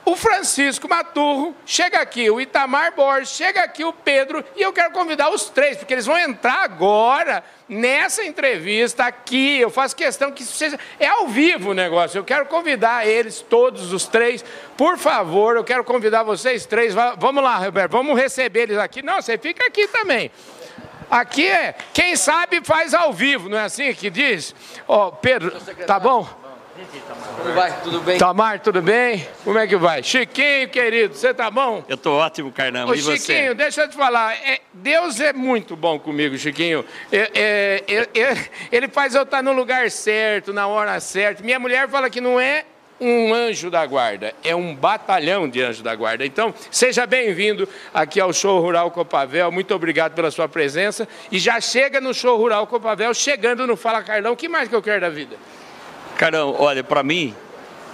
o 0.04 0.14
Francisco 0.16 0.88
Maturro, 0.88 1.56
chega 1.64 2.00
aqui 2.00 2.30
o 2.30 2.40
Itamar 2.40 2.94
Borges, 2.94 3.30
chega 3.30 3.62
aqui 3.62 3.84
o 3.84 3.92
Pedro, 3.92 4.44
e 4.54 4.62
eu 4.62 4.72
quero 4.72 4.92
convidar 4.92 5.30
os 5.30 5.48
três, 5.48 5.76
porque 5.76 5.94
eles 5.94 6.04
vão 6.04 6.18
entrar 6.18 6.62
agora 6.62 7.42
nessa 7.68 8.22
entrevista 8.22 9.04
aqui. 9.04 9.58
Eu 9.58 9.70
faço 9.70 9.96
questão 9.96 10.30
que 10.30 10.44
seja. 10.44 10.78
É 11.00 11.06
ao 11.06 11.28
vivo 11.28 11.70
o 11.70 11.74
negócio. 11.74 12.18
Eu 12.18 12.24
quero 12.24 12.46
convidar 12.46 13.06
eles, 13.06 13.40
todos 13.40 13.92
os 13.92 14.06
três, 14.06 14.44
por 14.76 14.98
favor, 14.98 15.56
eu 15.56 15.64
quero 15.64 15.82
convidar 15.84 16.22
vocês 16.22 16.66
três. 16.66 16.94
Vamos 17.18 17.42
lá, 17.42 17.56
Roberto, 17.56 17.92
vamos 17.92 18.18
receber 18.18 18.64
eles 18.64 18.78
aqui. 18.78 19.02
Não, 19.02 19.22
você 19.22 19.38
fica 19.38 19.66
aqui 19.66 19.88
também. 19.88 20.30
Aqui 21.10 21.46
é, 21.46 21.74
quem 21.92 22.16
sabe 22.16 22.60
faz 22.64 22.92
ao 22.94 23.12
vivo, 23.12 23.48
não 23.48 23.58
é 23.58 23.62
assim 23.62 23.92
que 23.94 24.10
diz? 24.10 24.54
Ó, 24.88 25.08
oh, 25.08 25.12
Pedro, 25.12 25.52
tá 25.86 26.00
bom? 26.00 26.43
Como 27.36 27.54
vai? 27.54 27.82
Tudo 27.82 28.00
bem? 28.00 28.18
Tamar, 28.18 28.60
tudo 28.60 28.82
bem? 28.82 29.28
Como 29.44 29.56
é 29.56 29.66
que 29.66 29.76
vai? 29.76 30.02
Chiquinho, 30.02 30.68
querido, 30.68 31.14
você 31.14 31.32
tá 31.32 31.48
bom? 31.48 31.84
Eu 31.88 31.96
tô 31.96 32.14
ótimo, 32.14 32.50
Carnão. 32.50 32.88
Ô, 32.88 32.94
e 32.94 33.00
você? 33.00 33.18
Chiquinho, 33.18 33.54
deixa 33.54 33.82
eu 33.82 33.88
te 33.88 33.94
falar. 33.94 34.34
É, 34.34 34.60
Deus 34.72 35.20
é 35.20 35.32
muito 35.32 35.76
bom 35.76 36.00
comigo, 36.00 36.36
Chiquinho. 36.36 36.84
É, 37.12 37.30
é, 37.32 37.84
é, 37.86 38.20
é 38.20 38.48
ele 38.72 38.88
faz 38.88 39.14
eu 39.14 39.22
estar 39.22 39.40
no 39.40 39.52
lugar 39.52 39.88
certo, 39.88 40.52
na 40.52 40.66
hora 40.66 40.98
certa. 40.98 41.44
Minha 41.44 41.60
mulher 41.60 41.88
fala 41.88 42.10
que 42.10 42.20
não 42.20 42.40
é 42.40 42.64
um 43.00 43.32
anjo 43.32 43.70
da 43.70 43.86
guarda, 43.86 44.34
é 44.42 44.54
um 44.54 44.74
batalhão 44.74 45.48
de 45.48 45.62
anjo 45.62 45.82
da 45.82 45.94
guarda. 45.94 46.26
Então, 46.26 46.52
seja 46.72 47.06
bem-vindo 47.06 47.68
aqui 47.92 48.18
ao 48.18 48.32
Show 48.32 48.60
Rural 48.60 48.90
Copavel. 48.90 49.52
Muito 49.52 49.72
obrigado 49.72 50.14
pela 50.14 50.30
sua 50.32 50.48
presença. 50.48 51.06
E 51.30 51.38
já 51.38 51.60
chega 51.60 52.00
no 52.00 52.12
Show 52.12 52.36
Rural 52.36 52.66
Copavel, 52.66 53.14
chegando 53.14 53.64
no 53.64 53.76
Fala 53.76 54.02
Carlão. 54.02 54.32
O 54.32 54.36
que 54.36 54.48
mais 54.48 54.68
que 54.68 54.74
eu 54.74 54.82
quero 54.82 55.02
da 55.02 55.08
vida? 55.08 55.36
Carão, 56.16 56.54
olha, 56.58 56.84
para 56.84 57.02
mim, 57.02 57.34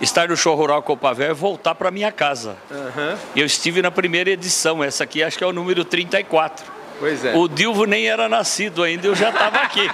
estar 0.00 0.28
no 0.28 0.36
show 0.36 0.54
rural 0.54 0.82
Copavel 0.82 1.30
é 1.30 1.34
voltar 1.34 1.74
para 1.74 1.90
minha 1.90 2.10
casa. 2.10 2.56
Uhum. 2.70 3.16
Eu 3.36 3.46
estive 3.46 3.82
na 3.82 3.90
primeira 3.90 4.30
edição, 4.30 4.82
essa 4.82 5.04
aqui 5.04 5.22
acho 5.22 5.36
que 5.36 5.44
é 5.44 5.46
o 5.46 5.52
número 5.52 5.84
34. 5.84 6.80
Pois 7.00 7.24
é. 7.24 7.34
O 7.34 7.48
Dilvo 7.48 7.86
nem 7.86 8.06
era 8.06 8.28
nascido 8.28 8.82
ainda, 8.82 9.06
eu 9.06 9.14
já 9.14 9.30
estava 9.30 9.58
aqui. 9.60 9.90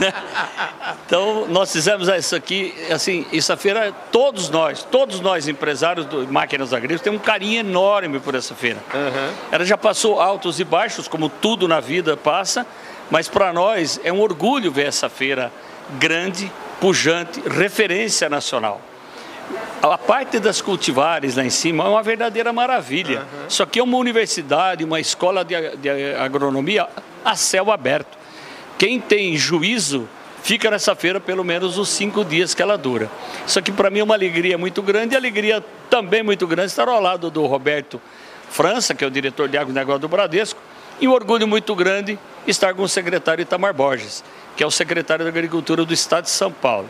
então, 1.06 1.46
nós 1.48 1.70
fizemos 1.70 2.08
isso 2.08 2.34
aqui, 2.34 2.74
assim, 2.90 3.26
essa 3.30 3.58
feira, 3.58 3.92
todos 4.10 4.48
nós, 4.48 4.82
todos 4.82 5.20
nós 5.20 5.46
empresários 5.48 6.08
de 6.08 6.16
máquinas 6.32 6.72
agrícolas, 6.72 7.02
temos 7.02 7.20
um 7.20 7.22
carinho 7.22 7.60
enorme 7.60 8.18
por 8.20 8.34
essa 8.34 8.54
feira. 8.54 8.78
Uhum. 8.94 9.34
Ela 9.52 9.66
já 9.66 9.76
passou 9.76 10.18
altos 10.18 10.58
e 10.58 10.64
baixos, 10.64 11.06
como 11.06 11.28
tudo 11.28 11.68
na 11.68 11.78
vida 11.78 12.16
passa, 12.16 12.66
mas 13.10 13.28
para 13.28 13.52
nós 13.52 14.00
é 14.02 14.10
um 14.10 14.20
orgulho 14.20 14.72
ver 14.72 14.86
essa 14.86 15.10
feira 15.10 15.52
grande, 15.98 16.50
pujante, 16.80 17.40
referência 17.48 18.28
nacional. 18.28 18.80
A 19.82 19.98
parte 19.98 20.38
das 20.38 20.62
cultivares 20.62 21.36
lá 21.36 21.44
em 21.44 21.50
cima 21.50 21.84
é 21.84 21.88
uma 21.88 22.02
verdadeira 22.02 22.52
maravilha. 22.52 23.20
Uhum. 23.20 23.46
Isso 23.48 23.62
aqui 23.62 23.78
é 23.78 23.82
uma 23.82 23.98
universidade, 23.98 24.82
uma 24.82 24.98
escola 24.98 25.44
de, 25.44 25.54
de 25.76 26.14
agronomia 26.14 26.88
a 27.24 27.36
céu 27.36 27.70
aberto. 27.70 28.16
Quem 28.78 29.00
tem 29.00 29.36
juízo 29.36 30.08
fica 30.42 30.70
nessa 30.70 30.94
feira 30.94 31.20
pelo 31.20 31.42
menos 31.42 31.78
os 31.78 31.88
cinco 31.88 32.24
dias 32.24 32.54
que 32.54 32.60
ela 32.60 32.76
dura. 32.76 33.10
Isso 33.46 33.58
aqui 33.58 33.72
para 33.72 33.88
mim 33.90 34.00
é 34.00 34.04
uma 34.04 34.14
alegria 34.14 34.58
muito 34.58 34.82
grande 34.82 35.14
e 35.14 35.16
alegria 35.16 35.64
também 35.88 36.22
muito 36.22 36.46
grande 36.46 36.68
estar 36.68 36.88
ao 36.88 37.00
lado 37.00 37.30
do 37.30 37.46
Roberto 37.46 38.00
França, 38.50 38.94
que 38.94 39.02
é 39.02 39.06
o 39.06 39.10
diretor 39.10 39.48
de 39.48 39.56
agronegócio 39.56 40.00
do 40.00 40.08
Bradesco, 40.08 40.60
e 41.00 41.08
um 41.08 41.12
orgulho 41.12 41.48
muito 41.48 41.74
grande 41.74 42.18
estar 42.46 42.74
com 42.74 42.82
o 42.82 42.88
secretário 42.88 43.42
Itamar 43.42 43.72
Borges, 43.72 44.22
que 44.56 44.62
é 44.62 44.66
o 44.66 44.70
secretário 44.70 45.24
da 45.24 45.28
Agricultura 45.28 45.84
do 45.84 45.92
Estado 45.92 46.24
de 46.24 46.30
São 46.30 46.52
Paulo. 46.52 46.88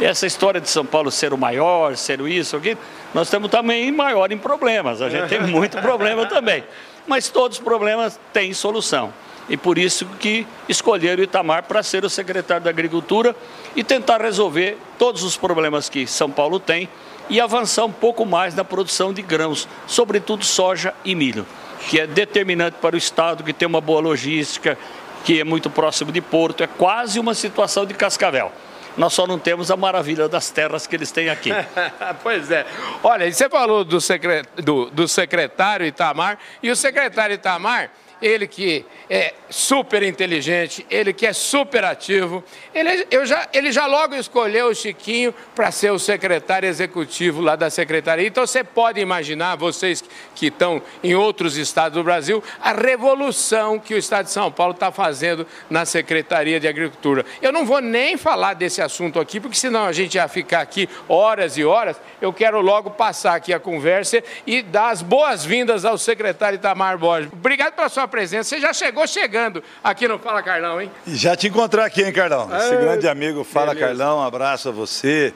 Essa 0.00 0.26
história 0.26 0.60
de 0.60 0.70
São 0.70 0.86
Paulo 0.86 1.10
ser 1.10 1.32
o 1.32 1.38
maior, 1.38 1.96
ser 1.96 2.20
o 2.20 2.28
isso, 2.28 2.56
aquilo, 2.56 2.78
nós 3.12 3.26
estamos 3.26 3.50
também 3.50 3.90
maior 3.90 4.30
em 4.30 4.38
problemas. 4.38 5.02
A 5.02 5.08
gente 5.10 5.28
tem 5.28 5.40
muito 5.46 5.78
problema 5.78 6.26
também. 6.26 6.62
Mas 7.06 7.28
todos 7.28 7.58
os 7.58 7.64
problemas 7.64 8.18
têm 8.32 8.52
solução. 8.52 9.12
E 9.48 9.56
por 9.56 9.78
isso 9.78 10.04
que 10.20 10.46
escolheram 10.68 11.20
o 11.20 11.24
Itamar 11.24 11.64
para 11.64 11.82
ser 11.82 12.04
o 12.04 12.10
secretário 12.10 12.62
da 12.62 12.70
Agricultura 12.70 13.34
e 13.74 13.82
tentar 13.82 14.20
resolver 14.20 14.76
todos 14.98 15.22
os 15.22 15.36
problemas 15.36 15.88
que 15.88 16.06
São 16.06 16.30
Paulo 16.30 16.60
tem 16.60 16.88
e 17.30 17.40
avançar 17.40 17.84
um 17.84 17.92
pouco 17.92 18.24
mais 18.24 18.54
na 18.54 18.64
produção 18.64 19.12
de 19.12 19.22
grãos, 19.22 19.66
sobretudo 19.86 20.44
soja 20.44 20.94
e 21.04 21.14
milho, 21.14 21.46
que 21.88 22.00
é 22.00 22.06
determinante 22.06 22.76
para 22.80 22.94
o 22.94 22.98
Estado, 22.98 23.44
que 23.44 23.52
tem 23.52 23.66
uma 23.66 23.80
boa 23.80 24.00
logística, 24.00 24.78
que 25.24 25.40
é 25.40 25.44
muito 25.44 25.68
próximo 25.68 26.12
de 26.12 26.20
Porto, 26.20 26.62
é 26.62 26.66
quase 26.66 27.18
uma 27.18 27.34
situação 27.34 27.84
de 27.84 27.94
Cascavel. 27.94 28.52
Nós 28.96 29.12
só 29.12 29.26
não 29.26 29.38
temos 29.38 29.70
a 29.70 29.76
maravilha 29.76 30.28
das 30.28 30.50
terras 30.50 30.86
que 30.86 30.96
eles 30.96 31.12
têm 31.12 31.28
aqui. 31.28 31.50
pois 32.22 32.50
é. 32.50 32.66
Olha, 33.02 33.30
você 33.30 33.48
falou 33.48 33.84
do 33.84 35.08
secretário 35.08 35.86
Itamar, 35.86 36.38
e 36.60 36.70
o 36.70 36.74
secretário 36.74 37.34
Itamar 37.34 37.90
ele 38.20 38.46
que 38.46 38.84
é 39.08 39.34
super 39.48 40.02
inteligente, 40.02 40.84
ele 40.90 41.12
que 41.12 41.26
é 41.26 41.32
super 41.32 41.84
ativo, 41.84 42.44
ele, 42.74 43.06
eu 43.10 43.24
já, 43.24 43.48
ele 43.52 43.72
já 43.72 43.86
logo 43.86 44.14
escolheu 44.14 44.68
o 44.68 44.74
Chiquinho 44.74 45.34
para 45.54 45.70
ser 45.70 45.90
o 45.90 45.98
secretário 45.98 46.68
executivo 46.68 47.40
lá 47.40 47.56
da 47.56 47.70
secretaria. 47.70 48.26
Então 48.26 48.46
você 48.46 48.62
pode 48.62 49.00
imaginar, 49.00 49.56
vocês 49.56 50.04
que 50.34 50.46
estão 50.46 50.82
em 51.02 51.14
outros 51.14 51.56
estados 51.56 51.96
do 51.96 52.04
Brasil, 52.04 52.42
a 52.60 52.72
revolução 52.72 53.78
que 53.78 53.94
o 53.94 53.98
estado 53.98 54.26
de 54.26 54.32
São 54.32 54.50
Paulo 54.50 54.72
está 54.72 54.90
fazendo 54.90 55.46
na 55.70 55.84
Secretaria 55.84 56.60
de 56.60 56.68
Agricultura. 56.68 57.24
Eu 57.40 57.52
não 57.52 57.64
vou 57.64 57.80
nem 57.80 58.16
falar 58.16 58.54
desse 58.54 58.82
assunto 58.82 59.20
aqui, 59.20 59.40
porque 59.40 59.56
senão 59.56 59.84
a 59.84 59.92
gente 59.92 60.16
ia 60.16 60.28
ficar 60.28 60.60
aqui 60.60 60.88
horas 61.08 61.56
e 61.56 61.64
horas. 61.64 61.96
Eu 62.20 62.32
quero 62.32 62.60
logo 62.60 62.90
passar 62.90 63.34
aqui 63.34 63.52
a 63.52 63.60
conversa 63.60 64.22
e 64.46 64.62
dar 64.62 64.90
as 64.90 65.02
boas-vindas 65.02 65.84
ao 65.84 65.96
secretário 65.96 66.56
Itamar 66.56 66.98
Borges. 66.98 67.30
Obrigado 67.32 67.74
pela 67.74 67.88
sua 67.88 68.07
presença. 68.08 68.48
Você 68.48 68.60
já 68.60 68.72
chegou 68.72 69.06
chegando 69.06 69.62
aqui 69.84 70.08
no 70.08 70.18
Fala 70.18 70.42
Carlão, 70.42 70.80
hein? 70.80 70.90
E 71.06 71.14
já 71.14 71.36
te 71.36 71.46
encontrar 71.46 71.84
aqui, 71.84 72.02
hein, 72.02 72.12
Carlão? 72.12 72.48
Esse 72.56 72.74
ah, 72.74 72.76
grande 72.76 73.08
amigo 73.08 73.44
Fala 73.44 73.74
beleza. 73.74 73.86
Carlão, 73.86 74.18
um 74.18 74.22
abraço 74.22 74.68
a 74.68 74.72
você. 74.72 75.32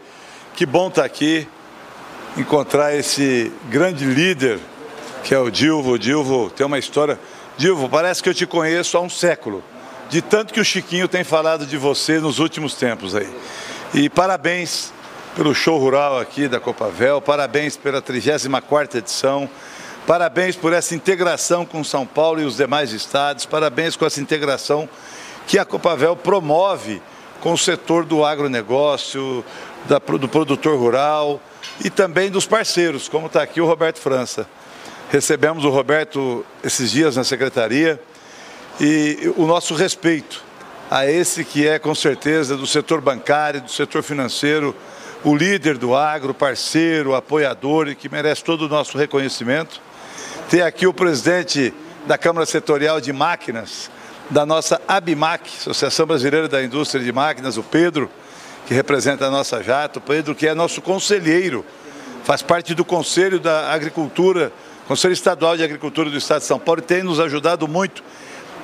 Que 0.55 0.67
bom 0.67 0.89
estar 0.89 1.03
tá 1.03 1.07
aqui, 1.07 1.49
encontrar 2.37 2.95
esse 2.95 3.53
grande 3.71 4.05
líder 4.05 4.59
que 5.23 5.35
é 5.35 5.39
o 5.39 5.51
Dilvo. 5.51 5.93
O 5.93 5.99
Dilvo 5.99 6.51
tem 6.51 6.67
uma 6.67 6.79
história. 6.79 7.19
Dilvo, 7.57 7.89
parece 7.89 8.23
que 8.23 8.29
eu 8.29 8.35
te 8.35 8.47
conheço 8.47 8.97
há 8.97 9.01
um 9.01 9.09
século, 9.09 9.63
de 10.09 10.21
tanto 10.21 10.53
que 10.53 10.61
o 10.61 10.65
Chiquinho 10.65 11.07
tem 11.07 11.23
falado 11.23 11.67
de 11.67 11.77
você 11.77 12.19
nos 12.19 12.39
últimos 12.39 12.75
tempos 12.75 13.15
aí. 13.15 13.29
E 13.95 14.09
parabéns 14.09 14.93
pelo 15.37 15.55
show 15.55 15.79
rural 15.79 16.19
aqui 16.19 16.49
da 16.49 16.61
Copavel, 16.61 17.21
parabéns 17.21 17.77
pela 17.77 18.03
34ª 18.03 18.97
edição. 18.97 19.49
Parabéns 20.07 20.57
por 20.57 20.73
essa 20.73 20.97
integração 20.97 21.65
com 21.65 21.85
São 21.85 22.05
Paulo 22.05 22.41
e 22.41 22.45
os 22.45 22.57
demais 22.57 22.91
estados. 22.91 23.47
Parabéns 23.47 23.95
com 23.95 24.05
essa 24.05 24.21
integração 24.21 24.89
que 25.47 25.61
a 25.61 25.65
Copavel 25.65 26.17
promove 26.17 27.01
com 27.41 27.53
o 27.53 27.59
setor 27.59 28.05
do 28.05 28.25
agronegócio, 28.25 29.45
do 29.87 30.29
produtor 30.29 30.77
rural 30.77 31.41
e 31.85 31.89
também 31.89 32.33
dos 32.33 32.47
parceiros, 32.47 33.09
como 33.09 33.29
está 33.29 33.43
aqui 33.43 33.61
o 33.61 33.67
Roberto 33.67 34.01
França. 34.01 34.45
Recebemos 35.09 35.65
o 35.65 35.71
Roberto 35.71 36.45
esses 36.65 36.91
dias 36.91 37.15
na 37.15 37.23
secretaria 37.23 38.01
e 38.81 39.33
o 39.37 39.47
nosso 39.47 39.73
respeito 39.73 40.43
a 40.91 41.07
esse 41.07 41.45
que 41.45 41.67
é, 41.67 41.79
com 41.79 41.95
certeza, 41.95 42.57
do 42.57 42.67
setor 42.67 43.01
bancário, 43.01 43.61
do 43.61 43.71
setor 43.71 44.03
financeiro, 44.03 44.75
o 45.23 45.37
líder 45.37 45.79
do 45.79 45.95
agro, 45.95 46.35
parceiro, 46.35 47.15
apoiador 47.15 47.87
e 47.87 47.95
que 47.95 48.09
merece 48.09 48.43
todo 48.43 48.67
o 48.67 48.69
nosso 48.69 48.99
reconhecimento. 48.99 49.81
Tem 50.49 50.61
aqui 50.61 50.87
o 50.87 50.93
presidente 50.93 51.73
da 52.07 52.19
Câmara 52.19 52.45
Setorial 52.45 53.01
de 53.01 53.13
Máquinas, 53.13 53.91
da 54.29 54.45
nossa 54.45 54.81
ABMAC, 54.87 55.49
Associação 55.61 56.07
Brasileira 56.07 56.49
da 56.49 56.63
Indústria 56.63 57.03
de 57.03 57.13
Máquinas, 57.13 57.57
o 57.57 57.63
Pedro, 57.63 58.11
que 58.67 58.75
representa 58.75 59.27
a 59.27 59.31
nossa 59.31 59.63
Jato, 59.63 59.99
o 59.99 60.03
Pedro 60.03 60.35
que 60.35 60.47
é 60.47 60.55
nosso 60.55 60.83
conselheiro, 60.83 61.65
faz 62.25 62.43
parte 62.43 62.75
do 62.75 62.85
Conselho 62.85 63.41
da 63.41 63.73
Agricultura, 63.73 64.53
Conselho 64.87 65.13
Estadual 65.13 65.57
de 65.57 65.65
Agricultura 65.65 66.11
do 66.11 66.17
Estado 66.17 66.41
de 66.41 66.47
São 66.47 66.59
Paulo, 66.59 66.81
e 66.81 66.85
tem 66.85 67.03
nos 67.03 67.19
ajudado 67.19 67.67
muito 67.67 68.03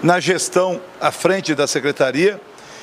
na 0.03 0.21
gestão 0.21 0.81
à 1.01 1.11
frente 1.11 1.55
da 1.55 1.67
secretaria. 1.67 2.41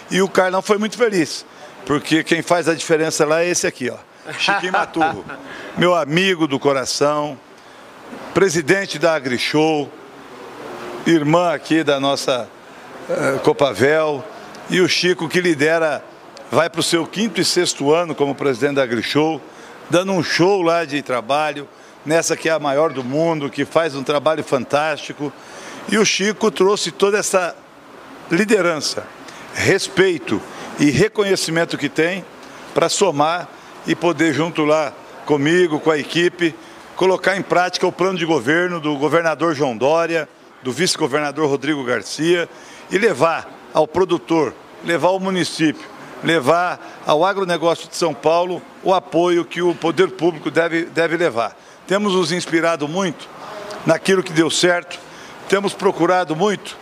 E 0.09 0.21
o 0.21 0.29
Carlão 0.29 0.61
foi 0.61 0.77
muito 0.77 0.97
feliz, 0.97 1.45
porque 1.85 2.23
quem 2.23 2.41
faz 2.41 2.67
a 2.67 2.73
diferença 2.73 3.25
lá 3.25 3.41
é 3.41 3.49
esse 3.49 3.65
aqui, 3.65 3.89
ó, 3.89 3.97
Chiquinho 4.37 4.73
Maturro, 4.73 5.25
meu 5.77 5.95
amigo 5.95 6.47
do 6.47 6.59
coração, 6.59 7.37
presidente 8.33 8.99
da 8.99 9.15
AgriShow, 9.15 9.89
irmã 11.05 11.53
aqui 11.53 11.83
da 11.83 11.99
nossa 11.99 12.49
uh, 13.09 13.39
Copavel, 13.39 14.23
e 14.69 14.81
o 14.81 14.89
Chico 14.89 15.29
que 15.29 15.39
lidera, 15.39 16.03
vai 16.51 16.69
para 16.69 16.79
o 16.79 16.83
seu 16.83 17.05
quinto 17.05 17.39
e 17.39 17.45
sexto 17.45 17.93
ano 17.93 18.15
como 18.15 18.35
presidente 18.35 18.75
da 18.75 18.83
AgriShow, 18.83 19.41
dando 19.89 20.11
um 20.11 20.23
show 20.23 20.61
lá 20.61 20.85
de 20.85 21.01
trabalho, 21.01 21.67
nessa 22.05 22.35
que 22.35 22.49
é 22.49 22.51
a 22.51 22.59
maior 22.59 22.91
do 22.91 23.03
mundo, 23.03 23.49
que 23.49 23.65
faz 23.65 23.95
um 23.95 24.03
trabalho 24.03 24.43
fantástico. 24.43 25.31
E 25.89 25.97
o 25.97 26.05
Chico 26.05 26.49
trouxe 26.51 26.91
toda 26.91 27.17
essa 27.17 27.55
liderança, 28.31 29.07
respeito 29.53 30.41
e 30.79 30.89
reconhecimento 30.89 31.77
que 31.77 31.89
tem 31.89 32.25
para 32.73 32.89
somar 32.89 33.47
e 33.87 33.95
poder 33.95 34.33
junto 34.33 34.65
lá 34.65 34.91
comigo, 35.25 35.79
com 35.79 35.91
a 35.91 35.97
equipe, 35.97 36.55
colocar 36.95 37.35
em 37.35 37.41
prática 37.41 37.85
o 37.85 37.91
plano 37.91 38.17
de 38.17 38.25
governo 38.25 38.79
do 38.79 38.95
governador 38.97 39.53
João 39.53 39.75
Dória, 39.75 40.27
do 40.63 40.71
vice-governador 40.71 41.49
Rodrigo 41.49 41.83
Garcia 41.83 42.49
e 42.89 42.97
levar 42.97 43.49
ao 43.73 43.87
produtor, 43.87 44.53
levar 44.83 45.09
ao 45.09 45.19
município, 45.19 45.87
levar 46.23 47.03
ao 47.05 47.25
agronegócio 47.25 47.89
de 47.89 47.95
São 47.95 48.13
Paulo 48.13 48.61
o 48.81 48.93
apoio 48.93 49.45
que 49.45 49.61
o 49.61 49.75
poder 49.75 50.11
público 50.11 50.49
deve, 50.49 50.85
deve 50.85 51.17
levar. 51.17 51.55
Temos 51.85 52.13
nos 52.13 52.31
inspirado 52.31 52.87
muito 52.87 53.27
naquilo 53.85 54.23
que 54.23 54.33
deu 54.33 54.49
certo, 54.49 54.97
temos 55.47 55.73
procurado 55.73 56.35
muito 56.35 56.77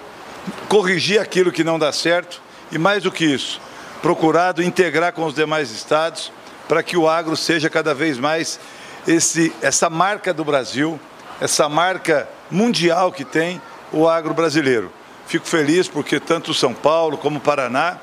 corrigir 0.69 1.19
aquilo 1.19 1.51
que 1.51 1.63
não 1.63 1.79
dá 1.79 1.91
certo 1.91 2.41
e, 2.71 2.77
mais 2.77 3.03
do 3.03 3.11
que 3.11 3.25
isso, 3.25 3.59
procurado 4.01 4.63
integrar 4.63 5.11
com 5.11 5.25
os 5.25 5.33
demais 5.33 5.71
estados 5.71 6.31
para 6.67 6.83
que 6.83 6.95
o 6.95 7.09
agro 7.09 7.35
seja 7.35 7.69
cada 7.69 7.93
vez 7.93 8.17
mais 8.17 8.59
esse, 9.07 9.53
essa 9.61 9.89
marca 9.89 10.33
do 10.33 10.43
Brasil, 10.43 10.99
essa 11.41 11.67
marca 11.67 12.27
mundial 12.49 13.11
que 13.11 13.25
tem 13.25 13.61
o 13.91 14.07
agro 14.07 14.33
brasileiro. 14.33 14.91
Fico 15.27 15.47
feliz 15.47 15.87
porque 15.87 16.19
tanto 16.19 16.53
São 16.53 16.73
Paulo 16.73 17.17
como 17.17 17.39
Paraná, 17.39 17.97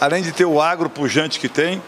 além 0.00 0.22
de 0.22 0.32
ter 0.32 0.44
o 0.44 0.60
agro 0.60 0.90
pujante 0.90 1.38
que 1.38 1.48
tem, 1.48 1.82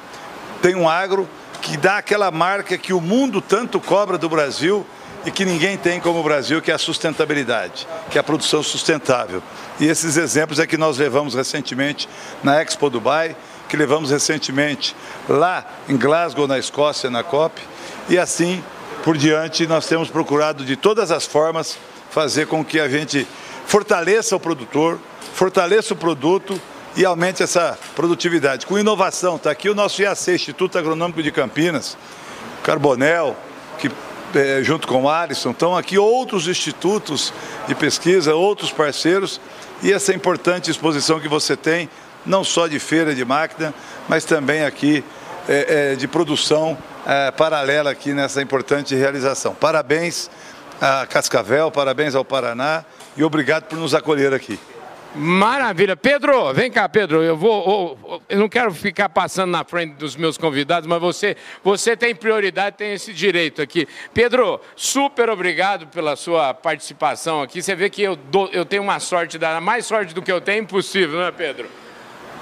tem 0.63 0.75
um 0.75 0.89
agro 0.89 1.29
que 1.61 1.77
dá 1.77 1.99
aquela 1.99 2.31
marca 2.31 2.79
que 2.79 2.93
o 2.93 3.01
mundo 3.01 3.41
tanto 3.41 3.81
cobra 3.81 4.17
do 4.17 4.29
Brasil 4.29 4.87
e 5.25 5.31
que 5.31 5.45
ninguém 5.45 5.77
tem 5.77 5.99
como 5.99 6.21
o 6.21 6.23
Brasil, 6.23 6.63
que 6.63 6.71
é 6.71 6.75
a 6.75 6.79
sustentabilidade, 6.79 7.87
que 8.11 8.17
é 8.17 8.21
a 8.21 8.25
produção 8.25 8.63
sustentável. 8.63 9.43
E 9.81 9.87
esses 9.87 10.17
exemplos 10.17 10.61
é 10.61 10.67
que 10.67 10.77
nós 10.77 10.99
levamos 10.99 11.35
recentemente 11.35 12.09
na 12.45 12.63
Expo 12.63 12.89
Dubai, 12.89 13.37
que 13.69 13.77
levamos 13.77 14.11
recentemente 14.11 14.95
lá 15.29 15.65
em 15.89 15.97
Glasgow, 15.97 16.47
na 16.47 16.59
Escócia, 16.59 17.11
na 17.11 17.23
COP, 17.23 17.61
e 18.09 18.19
assim 18.19 18.63
por 19.03 19.17
diante 19.17 19.67
nós 19.67 19.87
temos 19.87 20.09
procurado 20.09 20.65
de 20.65 20.77
todas 20.77 21.11
as 21.11 21.27
formas 21.27 21.79
fazer 22.11 22.47
com 22.47 22.65
que 22.65 22.81
a 22.81 22.89
gente 22.89 23.27
fortaleça 23.67 24.35
o 24.35 24.41
produtor, 24.41 24.99
fortaleça 25.35 25.95
o 25.95 25.97
produto 25.97 26.61
e 26.97 27.05
aumente 27.05 27.43
essa 27.43 27.79
produtividade. 27.95 28.65
Com 28.67 28.79
inovação, 28.79 29.37
está 29.37 29.51
aqui 29.51 29.69
o 29.69 29.75
nosso 29.75 30.01
IAC, 30.01 30.33
Instituto 30.33 30.79
Agronômico 30.79 31.23
de 31.23 31.31
Campinas, 31.31 31.97
Carbonel, 32.63 33.37
que 33.79 33.91
é, 34.35 34.63
junto 34.63 34.89
com 34.89 35.05
o 35.05 35.09
Alisson, 35.09 35.51
estão 35.51 35.77
aqui 35.77 35.99
outros 35.99 36.49
institutos 36.49 37.33
de 37.69 37.75
pesquisa, 37.75 38.35
outros 38.35 38.71
parceiros, 38.71 39.41
e 39.83 39.93
essa 39.93 40.15
importante 40.15 40.71
exposição 40.71 41.21
que 41.21 41.29
você 41.29 41.57
tem, 41.57 41.89
não 42.27 42.43
só 42.43 42.67
de 42.67 42.79
feira 42.79 43.15
de 43.15 43.25
máquina, 43.25 43.73
mas 44.09 44.25
também 44.25 44.65
aqui 44.65 45.05
é, 45.49 45.93
é, 45.93 45.95
de 45.95 46.09
produção 46.09 46.77
é, 47.07 47.31
paralela 47.31 47.91
aqui 47.91 48.13
nessa 48.13 48.43
importante 48.43 48.95
realização. 48.95 49.55
Parabéns 49.55 50.29
a 50.81 51.07
Cascavel, 51.07 51.71
parabéns 51.71 52.15
ao 52.15 52.25
Paraná 52.25 52.85
e 53.17 53.25
obrigado 53.25 53.65
por 53.65 53.79
nos 53.79 53.95
acolher 53.95 54.35
aqui. 54.35 54.59
Maravilha. 55.15 55.97
Pedro, 55.97 56.53
vem 56.53 56.71
cá, 56.71 56.87
Pedro. 56.89 57.23
Eu 57.23 57.39
vou. 57.39 58.21
Eu 58.29 58.39
não 58.39 58.51
quero 58.51 58.71
ficar 58.75 59.09
passando 59.09 59.51
na 59.51 59.65
frente 59.65 59.95
dos 59.95 60.15
meus 60.15 60.37
convidados, 60.37 60.87
mas 60.87 61.01
você, 61.01 61.37
você 61.65 61.97
tem 61.97 62.15
prioridade, 62.15 62.77
tem 62.77 62.93
esse 62.93 63.15
direito 63.15 63.63
aqui. 63.63 63.89
Pedro, 64.13 64.61
super 64.75 65.31
obrigado 65.31 65.87
pela 65.87 66.17
sua 66.17 66.53
participação 66.53 67.41
aqui. 67.41 67.63
Você 67.63 67.75
vê 67.75 67.89
que 67.89 68.03
eu, 68.03 68.15
dou, 68.15 68.51
eu 68.53 68.67
tenho 68.67 68.83
uma 68.83 69.01
sorte, 69.01 69.39
mais 69.63 69.87
sorte 69.87 70.13
do 70.13 70.21
que 70.21 70.31
eu 70.31 70.41
tenho, 70.41 70.65
impossível, 70.65 71.21
não 71.21 71.27
é, 71.27 71.33
Pedro? 71.33 71.67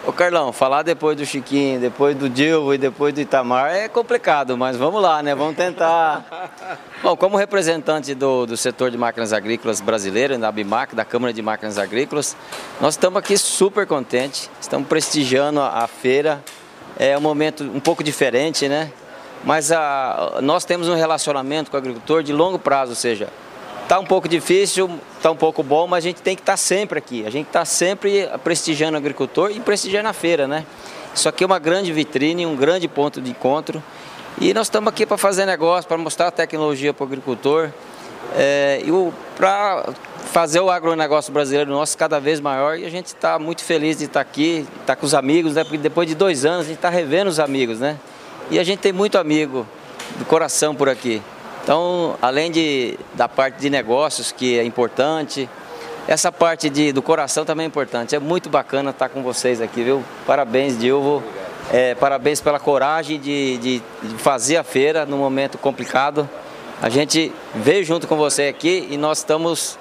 Ô 0.07 0.13
Carlão, 0.13 0.53
falar 0.53 0.83
depois 0.83 1.17
do 1.17 1.25
Chiquinho, 1.25 1.81
depois 1.81 2.15
do 2.15 2.29
Dilvo 2.29 2.75
e 2.75 2.79
depois 2.79 3.15
do 3.15 3.23
Itamar 3.23 3.75
é 3.75 3.89
complicado, 3.89 4.55
mas 4.55 4.77
vamos 4.77 5.01
lá, 5.01 5.23
né? 5.23 5.35
Vamos 5.35 5.57
tentar. 5.57 6.79
Bom, 7.03 7.17
como 7.17 7.39
representante 7.39 8.15
do, 8.15 8.45
do 8.45 8.55
setor 8.55 8.91
de 8.91 8.99
máquinas 8.99 9.33
agrícolas 9.33 9.81
brasileiro, 9.81 10.37
da 10.37 10.53
BIMAC, 10.53 10.95
da 10.95 11.07
Câmara 11.07 11.33
de 11.33 11.41
Máquinas 11.41 11.79
Agrícolas, 11.79 12.37
nós 12.83 12.95
estamos 12.95 13.19
aqui 13.19 13.39
super 13.39 13.87
contentes, 13.87 14.51
estamos 14.61 14.87
prestigiando 14.87 15.61
a, 15.61 15.85
a 15.85 15.87
feira. 15.87 16.45
É 16.99 17.17
um 17.17 17.23
momento 17.23 17.65
um 17.65 17.81
pouco 17.81 18.05
diferente, 18.05 18.69
né? 18.69 18.93
Mas 19.43 19.73
a, 19.73 20.39
nós 20.43 20.67
temos 20.67 20.87
um 20.87 20.95
relacionamento 20.95 21.71
com 21.71 21.79
o 21.79 21.81
agricultor 21.81 22.23
de 22.23 22.31
longo 22.31 22.59
prazo, 22.59 22.91
ou 22.91 22.97
seja, 22.97 23.31
Está 23.85 23.99
um 23.99 24.05
pouco 24.07 24.27
difícil, 24.27 24.99
está 25.15 25.31
um 25.31 25.37
pouco 25.37 25.63
bom, 25.63 25.87
mas 25.87 26.03
a 26.03 26.09
gente 26.09 26.23
tem 26.23 26.35
que 26.35 26.41
estar 26.41 26.55
tá 26.55 26.57
sempre 26.57 26.99
aqui. 26.99 27.27
A 27.27 27.31
gente 27.31 27.49
está 27.49 27.67
sempre 27.67 28.27
prestigiando 28.43 28.95
o 28.95 28.99
agricultor 28.99 29.51
e 29.51 29.61
prestigiando 29.61 30.09
a 30.09 30.13
feira, 30.15 30.49
né? 30.49 30.65
Isso 31.15 31.29
aqui 31.29 31.45
é 31.45 31.47
uma 31.47 31.59
grande 31.59 31.93
vitrine, 31.93 32.47
um 32.47 32.57
grande 32.57 32.89
ponto 32.89 33.21
de 33.21 33.31
encontro. 33.31 33.83
E 34.41 34.55
nós 34.55 34.69
estamos 34.69 34.89
aqui 34.89 35.05
para 35.05 35.19
fazer 35.19 35.45
negócio, 35.45 35.87
para 35.87 35.99
mostrar 35.99 36.29
a 36.29 36.31
tecnologia 36.31 36.95
para 36.95 37.05
o 37.05 37.07
agricultor. 37.07 37.69
É, 38.35 38.83
e 38.83 39.13
para 39.37 39.85
fazer 40.33 40.61
o 40.61 40.71
agronegócio 40.71 41.31
brasileiro 41.31 41.71
nosso 41.71 41.97
cada 41.99 42.19
vez 42.19 42.41
maior. 42.41 42.79
E 42.79 42.87
a 42.87 42.91
gente 42.91 43.09
está 43.09 43.39
muito 43.39 43.63
feliz 43.63 43.99
de 43.99 44.07
estar 44.07 44.25
tá 44.25 44.29
aqui, 44.29 44.67
estar 44.81 44.87
tá 44.87 44.97
com 44.97 45.05
os 45.05 45.13
amigos, 45.13 45.57
né? 45.57 45.63
Porque 45.63 45.77
depois 45.77 46.09
de 46.09 46.15
dois 46.15 46.47
anos 46.47 46.61
a 46.61 46.69
gente 46.69 46.77
está 46.77 46.89
revendo 46.89 47.29
os 47.29 47.39
amigos, 47.39 47.81
né? 47.81 47.99
E 48.51 48.59
a 48.59 48.65
gente 48.65 48.79
tem 48.79 48.95
muito 48.95 49.19
amigo 49.19 49.67
do 50.19 50.25
coração 50.25 50.75
por 50.75 50.89
aqui. 50.89 51.21
Então, 51.65 52.17
além 52.21 52.51
de, 52.51 52.99
da 53.15 53.27
parte 53.27 53.59
de 53.59 53.71
negócios, 53.71 54.31
que 54.31 54.59
é 54.59 54.65
importante, 54.65 55.49
essa 56.07 56.31
parte 56.31 56.69
de, 56.69 56.93
do 56.93 57.01
coração 57.01 57.43
também 57.47 57.65
é 57.65 57.67
importante. 57.67 58.15
É 58.15 58.19
muito 58.19 58.51
bacana 58.51 58.91
estar 58.91 59.09
com 59.09 59.23
vocês 59.23 59.63
aqui, 59.63 59.83
viu? 59.83 60.05
Parabéns, 60.27 60.79
Dilvo. 60.79 61.23
É, 61.73 61.95
parabéns 61.95 62.43
pela 62.43 62.61
coragem 62.61 63.19
de, 63.19 63.57
de, 63.57 63.83
de 64.03 64.15
fazer 64.19 64.59
a 64.59 64.63
feira 64.63 65.07
num 65.07 65.17
momento 65.17 65.57
complicado. 65.57 66.29
A 66.83 66.91
gente 66.91 67.33
veio 67.55 67.83
junto 67.83 68.07
com 68.07 68.17
você 68.17 68.43
aqui 68.43 68.87
e 68.91 68.99
nós 68.99 69.19
estamos 69.19 69.79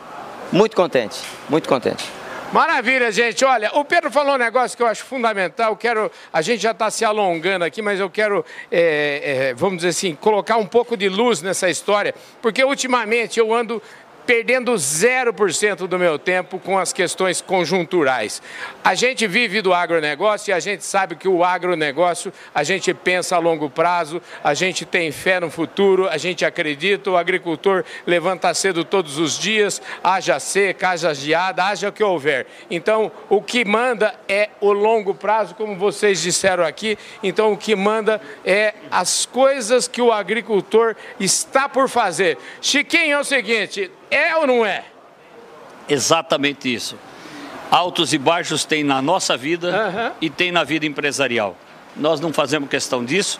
muito 0.53 0.77
contentes, 0.77 1.21
muito 1.49 1.67
contentes. 1.67 2.05
Maravilha, 2.53 3.11
gente. 3.11 3.43
Olha, 3.43 3.71
o 3.73 3.83
Pedro 3.83 4.11
falou 4.11 4.35
um 4.35 4.37
negócio 4.37 4.77
que 4.77 4.83
eu 4.83 4.85
acho 4.85 5.03
fundamental. 5.03 5.75
Quero, 5.75 6.11
a 6.31 6.39
gente 6.39 6.61
já 6.61 6.69
está 6.69 6.91
se 6.91 7.03
alongando 7.03 7.65
aqui, 7.65 7.81
mas 7.81 7.99
eu 7.99 8.11
quero, 8.11 8.45
é, 8.71 9.47
é, 9.49 9.53
vamos 9.55 9.77
dizer 9.77 9.89
assim, 9.89 10.13
colocar 10.13 10.57
um 10.57 10.67
pouco 10.67 10.95
de 10.95 11.09
luz 11.09 11.41
nessa 11.41 11.67
história, 11.67 12.13
porque 12.43 12.63
ultimamente 12.63 13.39
eu 13.39 13.51
ando 13.51 13.81
perdendo 14.25 14.71
0% 14.73 15.87
do 15.87 15.99
meu 15.99 16.17
tempo 16.17 16.59
com 16.59 16.77
as 16.77 16.93
questões 16.93 17.41
conjunturais. 17.41 18.41
A 18.83 18.95
gente 18.95 19.27
vive 19.27 19.61
do 19.61 19.73
agronegócio 19.73 20.51
e 20.51 20.53
a 20.53 20.59
gente 20.59 20.83
sabe 20.85 21.15
que 21.15 21.27
o 21.27 21.43
agronegócio, 21.43 22.31
a 22.53 22.63
gente 22.63 22.93
pensa 22.93 23.35
a 23.35 23.39
longo 23.39 23.69
prazo, 23.69 24.21
a 24.43 24.53
gente 24.53 24.85
tem 24.85 25.11
fé 25.11 25.39
no 25.39 25.49
futuro, 25.49 26.07
a 26.07 26.17
gente 26.17 26.45
acredita, 26.45 27.11
o 27.11 27.17
agricultor 27.17 27.83
levanta 28.05 28.53
cedo 28.53 28.83
todos 28.83 29.17
os 29.17 29.37
dias, 29.37 29.81
haja 30.03 30.39
seca, 30.39 30.89
haja 30.89 31.13
geada, 31.13 31.65
haja 31.65 31.89
o 31.89 31.91
que 31.91 32.03
houver. 32.03 32.47
Então, 32.69 33.11
o 33.29 33.41
que 33.41 33.65
manda 33.65 34.15
é 34.27 34.49
o 34.59 34.71
longo 34.71 35.13
prazo, 35.13 35.55
como 35.55 35.75
vocês 35.75 36.21
disseram 36.21 36.63
aqui. 36.63 36.97
Então, 37.21 37.51
o 37.51 37.57
que 37.57 37.75
manda 37.75 38.21
é 38.45 38.73
as 38.89 39.25
coisas 39.25 39.87
que 39.87 40.01
o 40.01 40.11
agricultor 40.11 40.95
está 41.19 41.67
por 41.67 41.89
fazer. 41.89 42.37
Chiquinho, 42.61 43.13
é 43.13 43.19
o 43.19 43.23
seguinte, 43.23 43.91
é 44.13 44.35
ou 44.37 44.47
não 44.47 44.65
é? 44.65 44.83
Exatamente 45.87 46.73
isso. 46.73 46.97
Altos 47.69 48.13
e 48.13 48.17
baixos 48.17 48.63
tem 48.63 48.83
na 48.83 49.01
nossa 49.01 49.35
vida 49.35 49.69
uhum. 49.69 50.11
e 50.21 50.29
tem 50.29 50.51
na 50.51 50.63
vida 50.63 50.85
empresarial. 50.85 51.57
Nós 51.95 52.19
não 52.19 52.31
fazemos 52.31 52.69
questão 52.69 53.03
disso, 53.03 53.39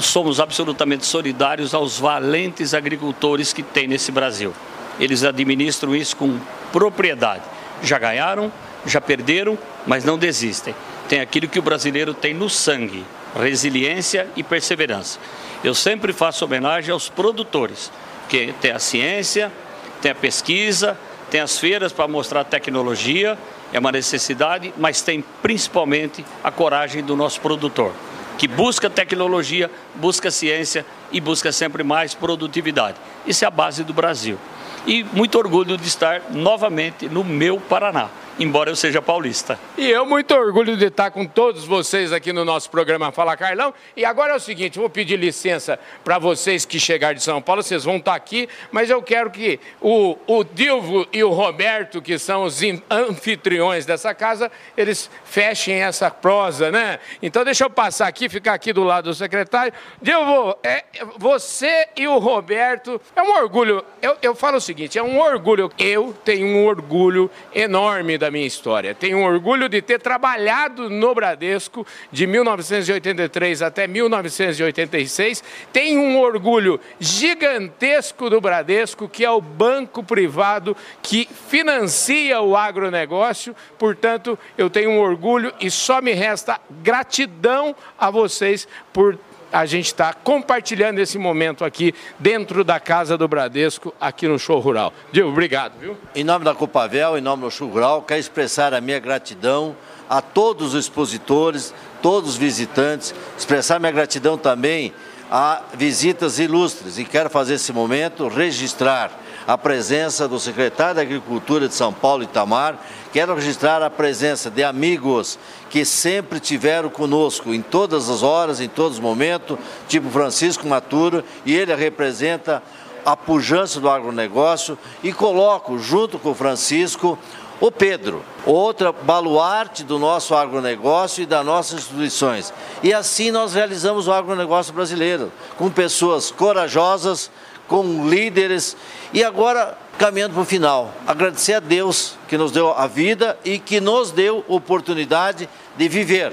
somos 0.00 0.40
absolutamente 0.40 1.06
solidários 1.06 1.74
aos 1.74 1.98
valentes 1.98 2.74
agricultores 2.74 3.52
que 3.52 3.62
tem 3.62 3.86
nesse 3.86 4.12
Brasil. 4.12 4.52
Eles 5.00 5.22
administram 5.22 5.94
isso 5.94 6.16
com 6.16 6.38
propriedade. 6.72 7.42
Já 7.82 7.98
ganharam, 7.98 8.52
já 8.84 9.00
perderam, 9.00 9.56
mas 9.86 10.04
não 10.04 10.18
desistem. 10.18 10.74
Tem 11.08 11.20
aquilo 11.20 11.48
que 11.48 11.58
o 11.58 11.62
brasileiro 11.62 12.12
tem 12.12 12.34
no 12.34 12.50
sangue: 12.50 13.04
resiliência 13.40 14.28
e 14.36 14.42
perseverança. 14.42 15.18
Eu 15.62 15.74
sempre 15.74 16.12
faço 16.12 16.44
homenagem 16.44 16.92
aos 16.92 17.08
produtores, 17.08 17.90
que 18.28 18.52
tem 18.60 18.72
a 18.72 18.78
ciência, 18.78 19.52
tem 20.00 20.10
a 20.10 20.14
pesquisa, 20.14 20.96
tem 21.30 21.40
as 21.40 21.58
feiras 21.58 21.92
para 21.92 22.08
mostrar 22.08 22.44
tecnologia, 22.44 23.38
é 23.72 23.78
uma 23.78 23.92
necessidade, 23.92 24.72
mas 24.76 25.02
tem 25.02 25.22
principalmente 25.42 26.24
a 26.42 26.50
coragem 26.50 27.02
do 27.02 27.14
nosso 27.16 27.40
produtor, 27.40 27.92
que 28.38 28.48
busca 28.48 28.88
tecnologia, 28.88 29.70
busca 29.94 30.30
ciência 30.30 30.86
e 31.12 31.20
busca 31.20 31.52
sempre 31.52 31.82
mais 31.82 32.14
produtividade. 32.14 32.96
Isso 33.26 33.44
é 33.44 33.48
a 33.48 33.50
base 33.50 33.84
do 33.84 33.92
Brasil. 33.92 34.38
E 34.86 35.04
muito 35.12 35.36
orgulho 35.36 35.76
de 35.76 35.86
estar 35.86 36.22
novamente 36.30 37.08
no 37.08 37.22
meu 37.22 37.58
Paraná 37.58 38.08
embora 38.38 38.70
eu 38.70 38.76
seja 38.76 39.02
paulista. 39.02 39.58
E 39.76 39.90
eu 39.90 40.06
muito 40.06 40.32
orgulho 40.34 40.76
de 40.76 40.86
estar 40.86 41.10
com 41.10 41.26
todos 41.26 41.64
vocês 41.64 42.12
aqui 42.12 42.32
no 42.32 42.44
nosso 42.44 42.70
programa 42.70 43.10
Fala 43.10 43.36
Carlão. 43.36 43.74
E 43.96 44.04
agora 44.04 44.32
é 44.32 44.36
o 44.36 44.40
seguinte, 44.40 44.78
vou 44.78 44.88
pedir 44.88 45.16
licença 45.16 45.78
para 46.04 46.18
vocês 46.18 46.64
que 46.64 46.78
chegaram 46.78 47.14
de 47.14 47.22
São 47.22 47.42
Paulo, 47.42 47.62
vocês 47.62 47.84
vão 47.84 47.96
estar 47.96 48.14
aqui, 48.14 48.48
mas 48.70 48.90
eu 48.90 49.02
quero 49.02 49.30
que 49.30 49.58
o, 49.80 50.16
o 50.26 50.44
Dilvo 50.44 51.06
e 51.12 51.24
o 51.24 51.30
Roberto, 51.30 52.00
que 52.00 52.18
são 52.18 52.44
os 52.44 52.60
anfitriões 52.90 53.84
dessa 53.84 54.14
casa, 54.14 54.50
eles 54.76 55.10
fechem 55.24 55.82
essa 55.82 56.10
prosa, 56.10 56.70
né? 56.70 56.98
Então 57.22 57.44
deixa 57.44 57.64
eu 57.64 57.70
passar 57.70 58.06
aqui, 58.06 58.28
ficar 58.28 58.54
aqui 58.54 58.72
do 58.72 58.84
lado 58.84 59.04
do 59.04 59.14
secretário. 59.14 59.72
Dilvo, 60.00 60.56
é, 60.62 60.84
você 61.16 61.88
e 61.96 62.06
o 62.06 62.18
Roberto, 62.18 63.00
é 63.16 63.22
um 63.22 63.36
orgulho, 63.36 63.84
eu, 64.00 64.16
eu 64.22 64.34
falo 64.34 64.58
o 64.58 64.60
seguinte, 64.60 64.98
é 64.98 65.02
um 65.02 65.18
orgulho, 65.18 65.70
eu 65.78 66.14
tenho 66.24 66.46
um 66.46 66.66
orgulho 66.66 67.30
enorme 67.54 68.16
da 68.16 68.27
da 68.28 68.30
minha 68.30 68.46
história. 68.46 68.94
Tenho 68.94 69.22
orgulho 69.22 69.68
de 69.68 69.80
ter 69.80 69.98
trabalhado 69.98 70.90
no 70.90 71.14
Bradesco 71.14 71.86
de 72.12 72.26
1983 72.26 73.62
até 73.62 73.86
1986. 73.86 75.42
Tenho 75.72 76.00
um 76.00 76.20
orgulho 76.20 76.78
gigantesco 77.00 78.28
do 78.28 78.40
Bradesco, 78.40 79.08
que 79.08 79.24
é 79.24 79.30
o 79.30 79.40
banco 79.40 80.02
privado 80.02 80.76
que 81.02 81.26
financia 81.48 82.40
o 82.42 82.54
agronegócio. 82.54 83.56
Portanto, 83.78 84.38
eu 84.58 84.68
tenho 84.68 84.90
um 84.90 85.00
orgulho 85.00 85.52
e 85.58 85.70
só 85.70 86.02
me 86.02 86.12
resta 86.12 86.60
gratidão 86.82 87.74
a 87.98 88.10
vocês 88.10 88.68
por 88.92 89.18
a 89.52 89.66
gente 89.66 89.86
está 89.86 90.12
compartilhando 90.12 90.98
esse 90.98 91.18
momento 91.18 91.64
aqui 91.64 91.94
dentro 92.18 92.62
da 92.62 92.78
Casa 92.78 93.16
do 93.16 93.26
Bradesco, 93.26 93.94
aqui 94.00 94.28
no 94.28 94.38
Show 94.38 94.60
Rural. 94.60 94.92
Diego, 95.12 95.28
obrigado, 95.30 95.72
viu? 95.80 95.96
Em 96.14 96.24
nome 96.24 96.44
da 96.44 96.54
Copavel, 96.54 97.16
em 97.16 97.20
nome 97.20 97.42
do 97.42 97.50
Show 97.50 97.68
Rural, 97.68 98.02
quero 98.02 98.20
expressar 98.20 98.74
a 98.74 98.80
minha 98.80 98.98
gratidão 98.98 99.76
a 100.08 100.20
todos 100.22 100.74
os 100.74 100.84
expositores, 100.84 101.74
todos 102.00 102.30
os 102.30 102.36
visitantes, 102.36 103.14
expressar 103.36 103.78
minha 103.78 103.92
gratidão 103.92 104.38
também 104.38 104.92
a 105.30 105.62
visitas 105.74 106.38
ilustres 106.38 106.98
e 106.98 107.04
quero 107.04 107.28
fazer 107.28 107.54
esse 107.54 107.72
momento 107.72 108.28
registrar 108.28 109.10
a 109.46 109.56
presença 109.56 110.28
do 110.28 110.38
secretário 110.38 110.96
da 110.96 111.02
Agricultura 111.02 111.68
de 111.68 111.74
São 111.74 111.92
Paulo, 111.92 112.22
Itamar. 112.22 112.78
Quero 113.12 113.34
registrar 113.34 113.82
a 113.82 113.88
presença 113.88 114.50
de 114.50 114.62
amigos 114.62 115.38
que 115.70 115.84
sempre 115.84 116.38
tiveram 116.38 116.90
conosco 116.90 117.54
em 117.54 117.62
todas 117.62 118.10
as 118.10 118.22
horas, 118.22 118.60
em 118.60 118.68
todos 118.68 118.98
os 118.98 119.02
momentos, 119.02 119.58
tipo 119.88 120.10
Francisco 120.10 120.66
Maturo, 120.66 121.24
e 121.44 121.54
ele 121.54 121.74
representa 121.74 122.62
a 123.04 123.16
pujança 123.16 123.80
do 123.80 123.88
agronegócio 123.88 124.78
e 125.02 125.12
coloco 125.12 125.78
junto 125.78 126.18
com 126.18 126.30
o 126.30 126.34
Francisco 126.34 127.18
o 127.60 127.72
Pedro, 127.72 128.22
outra 128.46 128.92
baluarte 128.92 129.82
do 129.82 129.98
nosso 129.98 130.34
agronegócio 130.34 131.22
e 131.22 131.26
das 131.26 131.44
nossas 131.44 131.80
instituições. 131.80 132.52
E 132.82 132.94
assim 132.94 133.32
nós 133.32 133.54
realizamos 133.54 134.06
o 134.06 134.12
agronegócio 134.12 134.72
brasileiro, 134.72 135.32
com 135.56 135.68
pessoas 135.68 136.30
corajosas, 136.30 137.30
com 137.66 138.08
líderes. 138.08 138.76
E 139.12 139.24
agora, 139.24 139.76
caminhando 139.98 140.34
para 140.34 140.42
o 140.42 140.46
final, 140.46 140.94
agradecer 141.04 141.54
a 141.54 141.60
Deus 141.60 142.16
que 142.28 142.38
nos 142.38 142.52
deu 142.52 142.72
a 142.72 142.86
vida 142.86 143.36
e 143.44 143.58
que 143.58 143.80
nos 143.80 144.12
deu 144.12 144.44
oportunidade 144.46 145.48
de 145.76 145.88
viver 145.88 146.32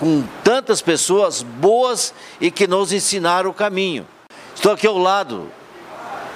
com 0.00 0.24
tantas 0.42 0.82
pessoas 0.82 1.40
boas 1.40 2.12
e 2.40 2.50
que 2.50 2.66
nos 2.66 2.92
ensinaram 2.92 3.50
o 3.50 3.54
caminho. 3.54 4.04
Estou 4.52 4.72
aqui 4.72 4.86
ao 4.86 4.98
lado 4.98 5.48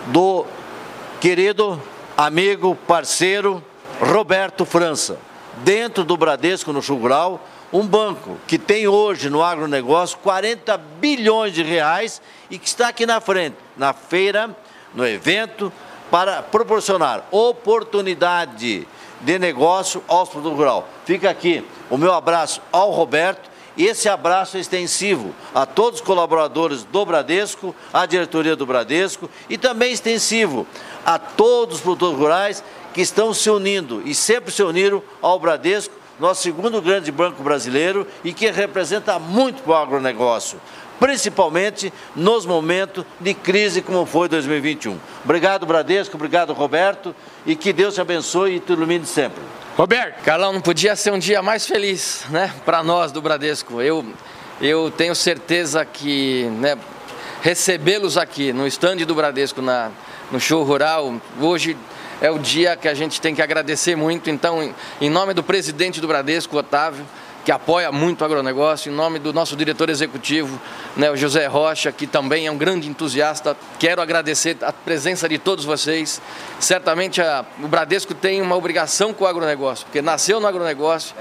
do 0.06 0.46
querido 1.20 1.82
amigo, 2.16 2.76
parceiro 2.86 3.62
Roberto 4.00 4.64
França, 4.64 5.18
dentro 5.64 6.04
do 6.04 6.16
Bradesco 6.16 6.72
no 6.72 6.80
Chugural, 6.80 7.44
um 7.72 7.84
banco 7.84 8.36
que 8.46 8.56
tem 8.56 8.86
hoje 8.86 9.28
no 9.28 9.42
agronegócio 9.42 10.16
40 10.18 10.78
bilhões 11.00 11.52
de 11.52 11.64
reais 11.64 12.22
e 12.48 12.56
que 12.56 12.68
está 12.68 12.88
aqui 12.88 13.04
na 13.04 13.20
frente, 13.20 13.56
na 13.76 13.92
feira, 13.92 14.56
no 14.94 15.06
evento, 15.06 15.72
para 16.10 16.42
proporcionar 16.42 17.26
oportunidade 17.30 18.86
de 19.20 19.38
negócio 19.38 20.02
aos 20.06 20.28
produtores 20.28 20.58
rurais. 20.58 20.84
Fica 21.04 21.30
aqui 21.30 21.64
o 21.90 21.96
meu 21.96 22.12
abraço 22.12 22.60
ao 22.72 22.90
Roberto 22.90 23.50
e 23.76 23.86
esse 23.86 24.08
abraço 24.08 24.56
é 24.56 24.60
extensivo 24.60 25.34
a 25.54 25.64
todos 25.64 26.00
os 26.00 26.06
colaboradores 26.06 26.82
do 26.82 27.04
Bradesco, 27.04 27.74
à 27.92 28.06
diretoria 28.06 28.56
do 28.56 28.66
Bradesco 28.66 29.30
e 29.48 29.56
também 29.56 29.92
extensivo 29.92 30.66
a 31.06 31.18
todos 31.18 31.76
os 31.76 31.80
produtores 31.80 32.18
rurais 32.18 32.64
que 32.92 33.00
estão 33.00 33.32
se 33.32 33.48
unindo 33.48 34.02
e 34.04 34.14
sempre 34.14 34.50
se 34.50 34.62
uniram 34.62 35.02
ao 35.22 35.38
Bradesco, 35.38 35.94
nosso 36.18 36.42
segundo 36.42 36.82
grande 36.82 37.12
banco 37.12 37.42
brasileiro 37.42 38.06
e 38.24 38.32
que 38.32 38.50
representa 38.50 39.18
muito 39.18 39.62
para 39.62 39.72
o 39.72 39.76
agronegócio 39.76 40.60
principalmente 40.98 41.92
nos 42.14 42.44
momentos 42.44 43.04
de 43.20 43.34
crise 43.34 43.82
como 43.82 44.04
foi 44.04 44.28
2021. 44.28 44.98
Obrigado, 45.24 45.66
Bradesco, 45.66 46.16
obrigado, 46.16 46.52
Roberto, 46.52 47.14
e 47.46 47.54
que 47.54 47.72
Deus 47.72 47.94
te 47.94 48.00
abençoe 48.00 48.56
e 48.56 48.60
te 48.60 48.72
ilumine 48.72 49.06
sempre. 49.06 49.42
Roberto. 49.76 50.22
Carlão, 50.24 50.52
não 50.52 50.60
podia 50.60 50.96
ser 50.96 51.12
um 51.12 51.18
dia 51.18 51.40
mais 51.40 51.64
feliz, 51.64 52.24
né, 52.30 52.52
para 52.64 52.82
nós 52.82 53.12
do 53.12 53.22
Bradesco. 53.22 53.80
Eu, 53.80 54.04
eu 54.60 54.90
tenho 54.90 55.14
certeza 55.14 55.84
que 55.84 56.44
né, 56.58 56.76
recebê-los 57.42 58.16
aqui 58.16 58.52
no 58.52 58.66
estande 58.66 59.04
do 59.04 59.14
Bradesco, 59.14 59.62
na, 59.62 59.90
no 60.32 60.40
show 60.40 60.64
rural, 60.64 61.14
hoje 61.40 61.76
é 62.20 62.30
o 62.30 62.38
dia 62.38 62.76
que 62.76 62.88
a 62.88 62.94
gente 62.94 63.20
tem 63.20 63.34
que 63.34 63.42
agradecer 63.42 63.94
muito. 63.96 64.28
Então, 64.28 64.74
em 65.00 65.08
nome 65.08 65.32
do 65.32 65.42
presidente 65.42 66.00
do 66.00 66.08
Bradesco, 66.08 66.56
Otávio, 66.56 67.06
que 67.48 67.52
apoia 67.52 67.90
muito 67.90 68.20
o 68.20 68.24
agronegócio, 68.26 68.92
em 68.92 68.94
nome 68.94 69.18
do 69.18 69.32
nosso 69.32 69.56
diretor 69.56 69.88
executivo, 69.88 70.60
né, 70.94 71.10
o 71.10 71.16
José 71.16 71.46
Rocha, 71.46 71.90
que 71.90 72.06
também 72.06 72.46
é 72.46 72.50
um 72.50 72.58
grande 72.58 72.86
entusiasta. 72.86 73.56
Quero 73.78 74.02
agradecer 74.02 74.58
a 74.60 74.70
presença 74.70 75.26
de 75.26 75.38
todos 75.38 75.64
vocês. 75.64 76.20
Certamente 76.60 77.22
a, 77.22 77.46
o 77.62 77.66
Bradesco 77.66 78.12
tem 78.12 78.42
uma 78.42 78.54
obrigação 78.54 79.14
com 79.14 79.24
o 79.24 79.26
agronegócio, 79.26 79.86
porque 79.86 80.02
nasceu 80.02 80.38
no 80.40 80.46
agronegócio 80.46 81.16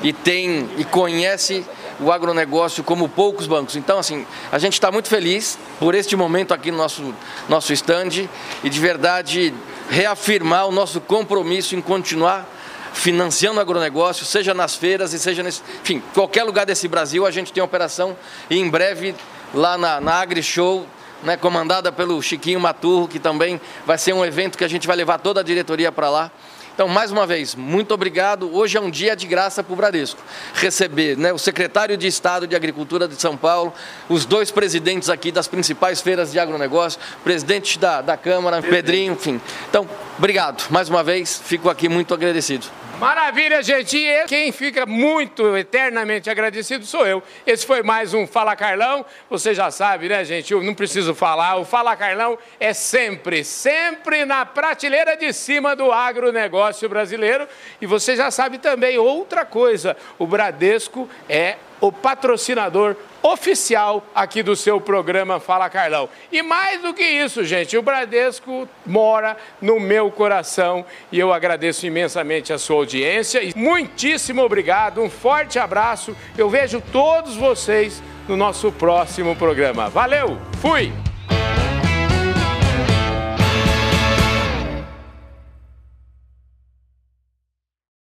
e 0.00 0.12
tem 0.12 0.70
e 0.78 0.84
conhece 0.84 1.66
o 1.98 2.12
agronegócio 2.12 2.84
como 2.84 3.08
poucos 3.08 3.48
bancos. 3.48 3.74
Então, 3.74 3.98
assim, 3.98 4.24
a 4.52 4.60
gente 4.60 4.74
está 4.74 4.92
muito 4.92 5.08
feliz 5.08 5.58
por 5.80 5.96
este 5.96 6.14
momento 6.14 6.54
aqui 6.54 6.70
no 6.70 6.76
nosso, 6.76 7.12
nosso 7.48 7.72
stand 7.72 8.28
e 8.62 8.70
de 8.70 8.78
verdade 8.78 9.52
reafirmar 9.90 10.68
o 10.68 10.70
nosso 10.70 11.00
compromisso 11.00 11.74
em 11.74 11.80
continuar 11.80 12.53
financiando 12.94 13.60
agronegócio, 13.60 14.24
seja 14.24 14.54
nas 14.54 14.74
feiras 14.74 15.12
e 15.12 15.18
seja 15.18 15.42
nesse. 15.42 15.60
Enfim, 15.82 16.02
qualquer 16.14 16.44
lugar 16.44 16.64
desse 16.64 16.88
Brasil 16.88 17.26
a 17.26 17.30
gente 17.30 17.52
tem 17.52 17.62
operação 17.62 18.16
e 18.48 18.56
em 18.56 18.70
breve 18.70 19.14
lá 19.52 19.76
na, 19.76 20.00
na 20.00 20.14
AgriShow. 20.14 20.86
Né, 21.22 21.38
comandada 21.38 21.90
pelo 21.90 22.20
Chiquinho 22.20 22.60
Maturro, 22.60 23.08
que 23.08 23.18
também 23.18 23.58
vai 23.86 23.96
ser 23.96 24.12
um 24.12 24.22
evento 24.22 24.58
que 24.58 24.64
a 24.64 24.68
gente 24.68 24.86
vai 24.86 24.94
levar 24.94 25.16
toda 25.16 25.40
a 25.40 25.42
diretoria 25.42 25.90
para 25.90 26.10
lá. 26.10 26.30
Então, 26.74 26.88
mais 26.88 27.12
uma 27.12 27.24
vez, 27.24 27.54
muito 27.54 27.94
obrigado. 27.94 28.52
Hoje 28.52 28.76
é 28.76 28.80
um 28.80 28.90
dia 28.90 29.14
de 29.14 29.28
graça 29.28 29.62
para 29.62 29.72
o 29.72 29.76
Bradesco. 29.76 30.20
Receber 30.54 31.16
né, 31.16 31.32
o 31.32 31.38
secretário 31.38 31.96
de 31.96 32.08
Estado 32.08 32.48
de 32.48 32.56
Agricultura 32.56 33.06
de 33.06 33.14
São 33.14 33.36
Paulo, 33.36 33.72
os 34.08 34.24
dois 34.24 34.50
presidentes 34.50 35.08
aqui 35.08 35.30
das 35.30 35.46
principais 35.46 36.00
feiras 36.00 36.32
de 36.32 36.38
agronegócio, 36.40 36.98
presidente 37.22 37.78
da, 37.78 38.02
da 38.02 38.16
Câmara, 38.16 38.60
Pedrinho, 38.60 39.12
enfim. 39.12 39.40
Então, 39.70 39.88
obrigado. 40.18 40.64
Mais 40.68 40.88
uma 40.88 41.04
vez, 41.04 41.40
fico 41.44 41.70
aqui 41.70 41.88
muito 41.88 42.12
agradecido. 42.12 42.66
Maravilha, 42.98 43.60
gente. 43.62 43.98
E 43.98 44.24
quem 44.26 44.52
fica 44.52 44.86
muito 44.86 45.56
eternamente 45.56 46.30
agradecido 46.30 46.86
sou 46.86 47.04
eu. 47.06 47.22
Esse 47.44 47.66
foi 47.66 47.82
mais 47.82 48.14
um 48.14 48.26
Fala 48.26 48.54
Carlão. 48.54 49.04
Você 49.28 49.52
já 49.52 49.70
sabe, 49.70 50.08
né, 50.08 50.24
gente? 50.24 50.52
Eu 50.52 50.62
não 50.62 50.74
preciso 50.74 51.14
falar. 51.14 51.56
O 51.56 51.64
Fala 51.64 51.96
Carlão 51.96 52.38
é 52.60 52.72
sempre, 52.72 53.42
sempre 53.42 54.24
na 54.24 54.46
prateleira 54.46 55.16
de 55.16 55.32
cima 55.32 55.74
do 55.74 55.90
agronegócio 55.90 56.88
brasileiro. 56.88 57.48
E 57.80 57.86
você 57.86 58.14
já 58.14 58.30
sabe 58.30 58.58
também 58.58 58.96
outra 58.96 59.44
coisa: 59.44 59.96
o 60.18 60.26
Bradesco 60.26 61.08
é 61.28 61.56
o 61.84 61.92
patrocinador 61.92 62.96
oficial 63.22 64.02
aqui 64.14 64.42
do 64.42 64.56
seu 64.56 64.80
programa 64.80 65.38
Fala 65.38 65.68
Carlão. 65.68 66.08
E 66.32 66.40
mais 66.40 66.80
do 66.80 66.94
que 66.94 67.02
isso, 67.02 67.44
gente, 67.44 67.76
o 67.76 67.82
Bradesco 67.82 68.66
mora 68.86 69.36
no 69.60 69.78
meu 69.78 70.10
coração 70.10 70.82
e 71.12 71.18
eu 71.18 71.30
agradeço 71.30 71.86
imensamente 71.86 72.54
a 72.54 72.58
sua 72.58 72.76
audiência. 72.76 73.42
E 73.42 73.52
muitíssimo 73.54 74.42
obrigado, 74.42 75.02
um 75.02 75.10
forte 75.10 75.58
abraço. 75.58 76.16
Eu 76.38 76.48
vejo 76.48 76.82
todos 76.90 77.36
vocês 77.36 78.02
no 78.26 78.34
nosso 78.34 78.72
próximo 78.72 79.36
programa. 79.36 79.90
Valeu, 79.90 80.38
fui! 80.62 81.13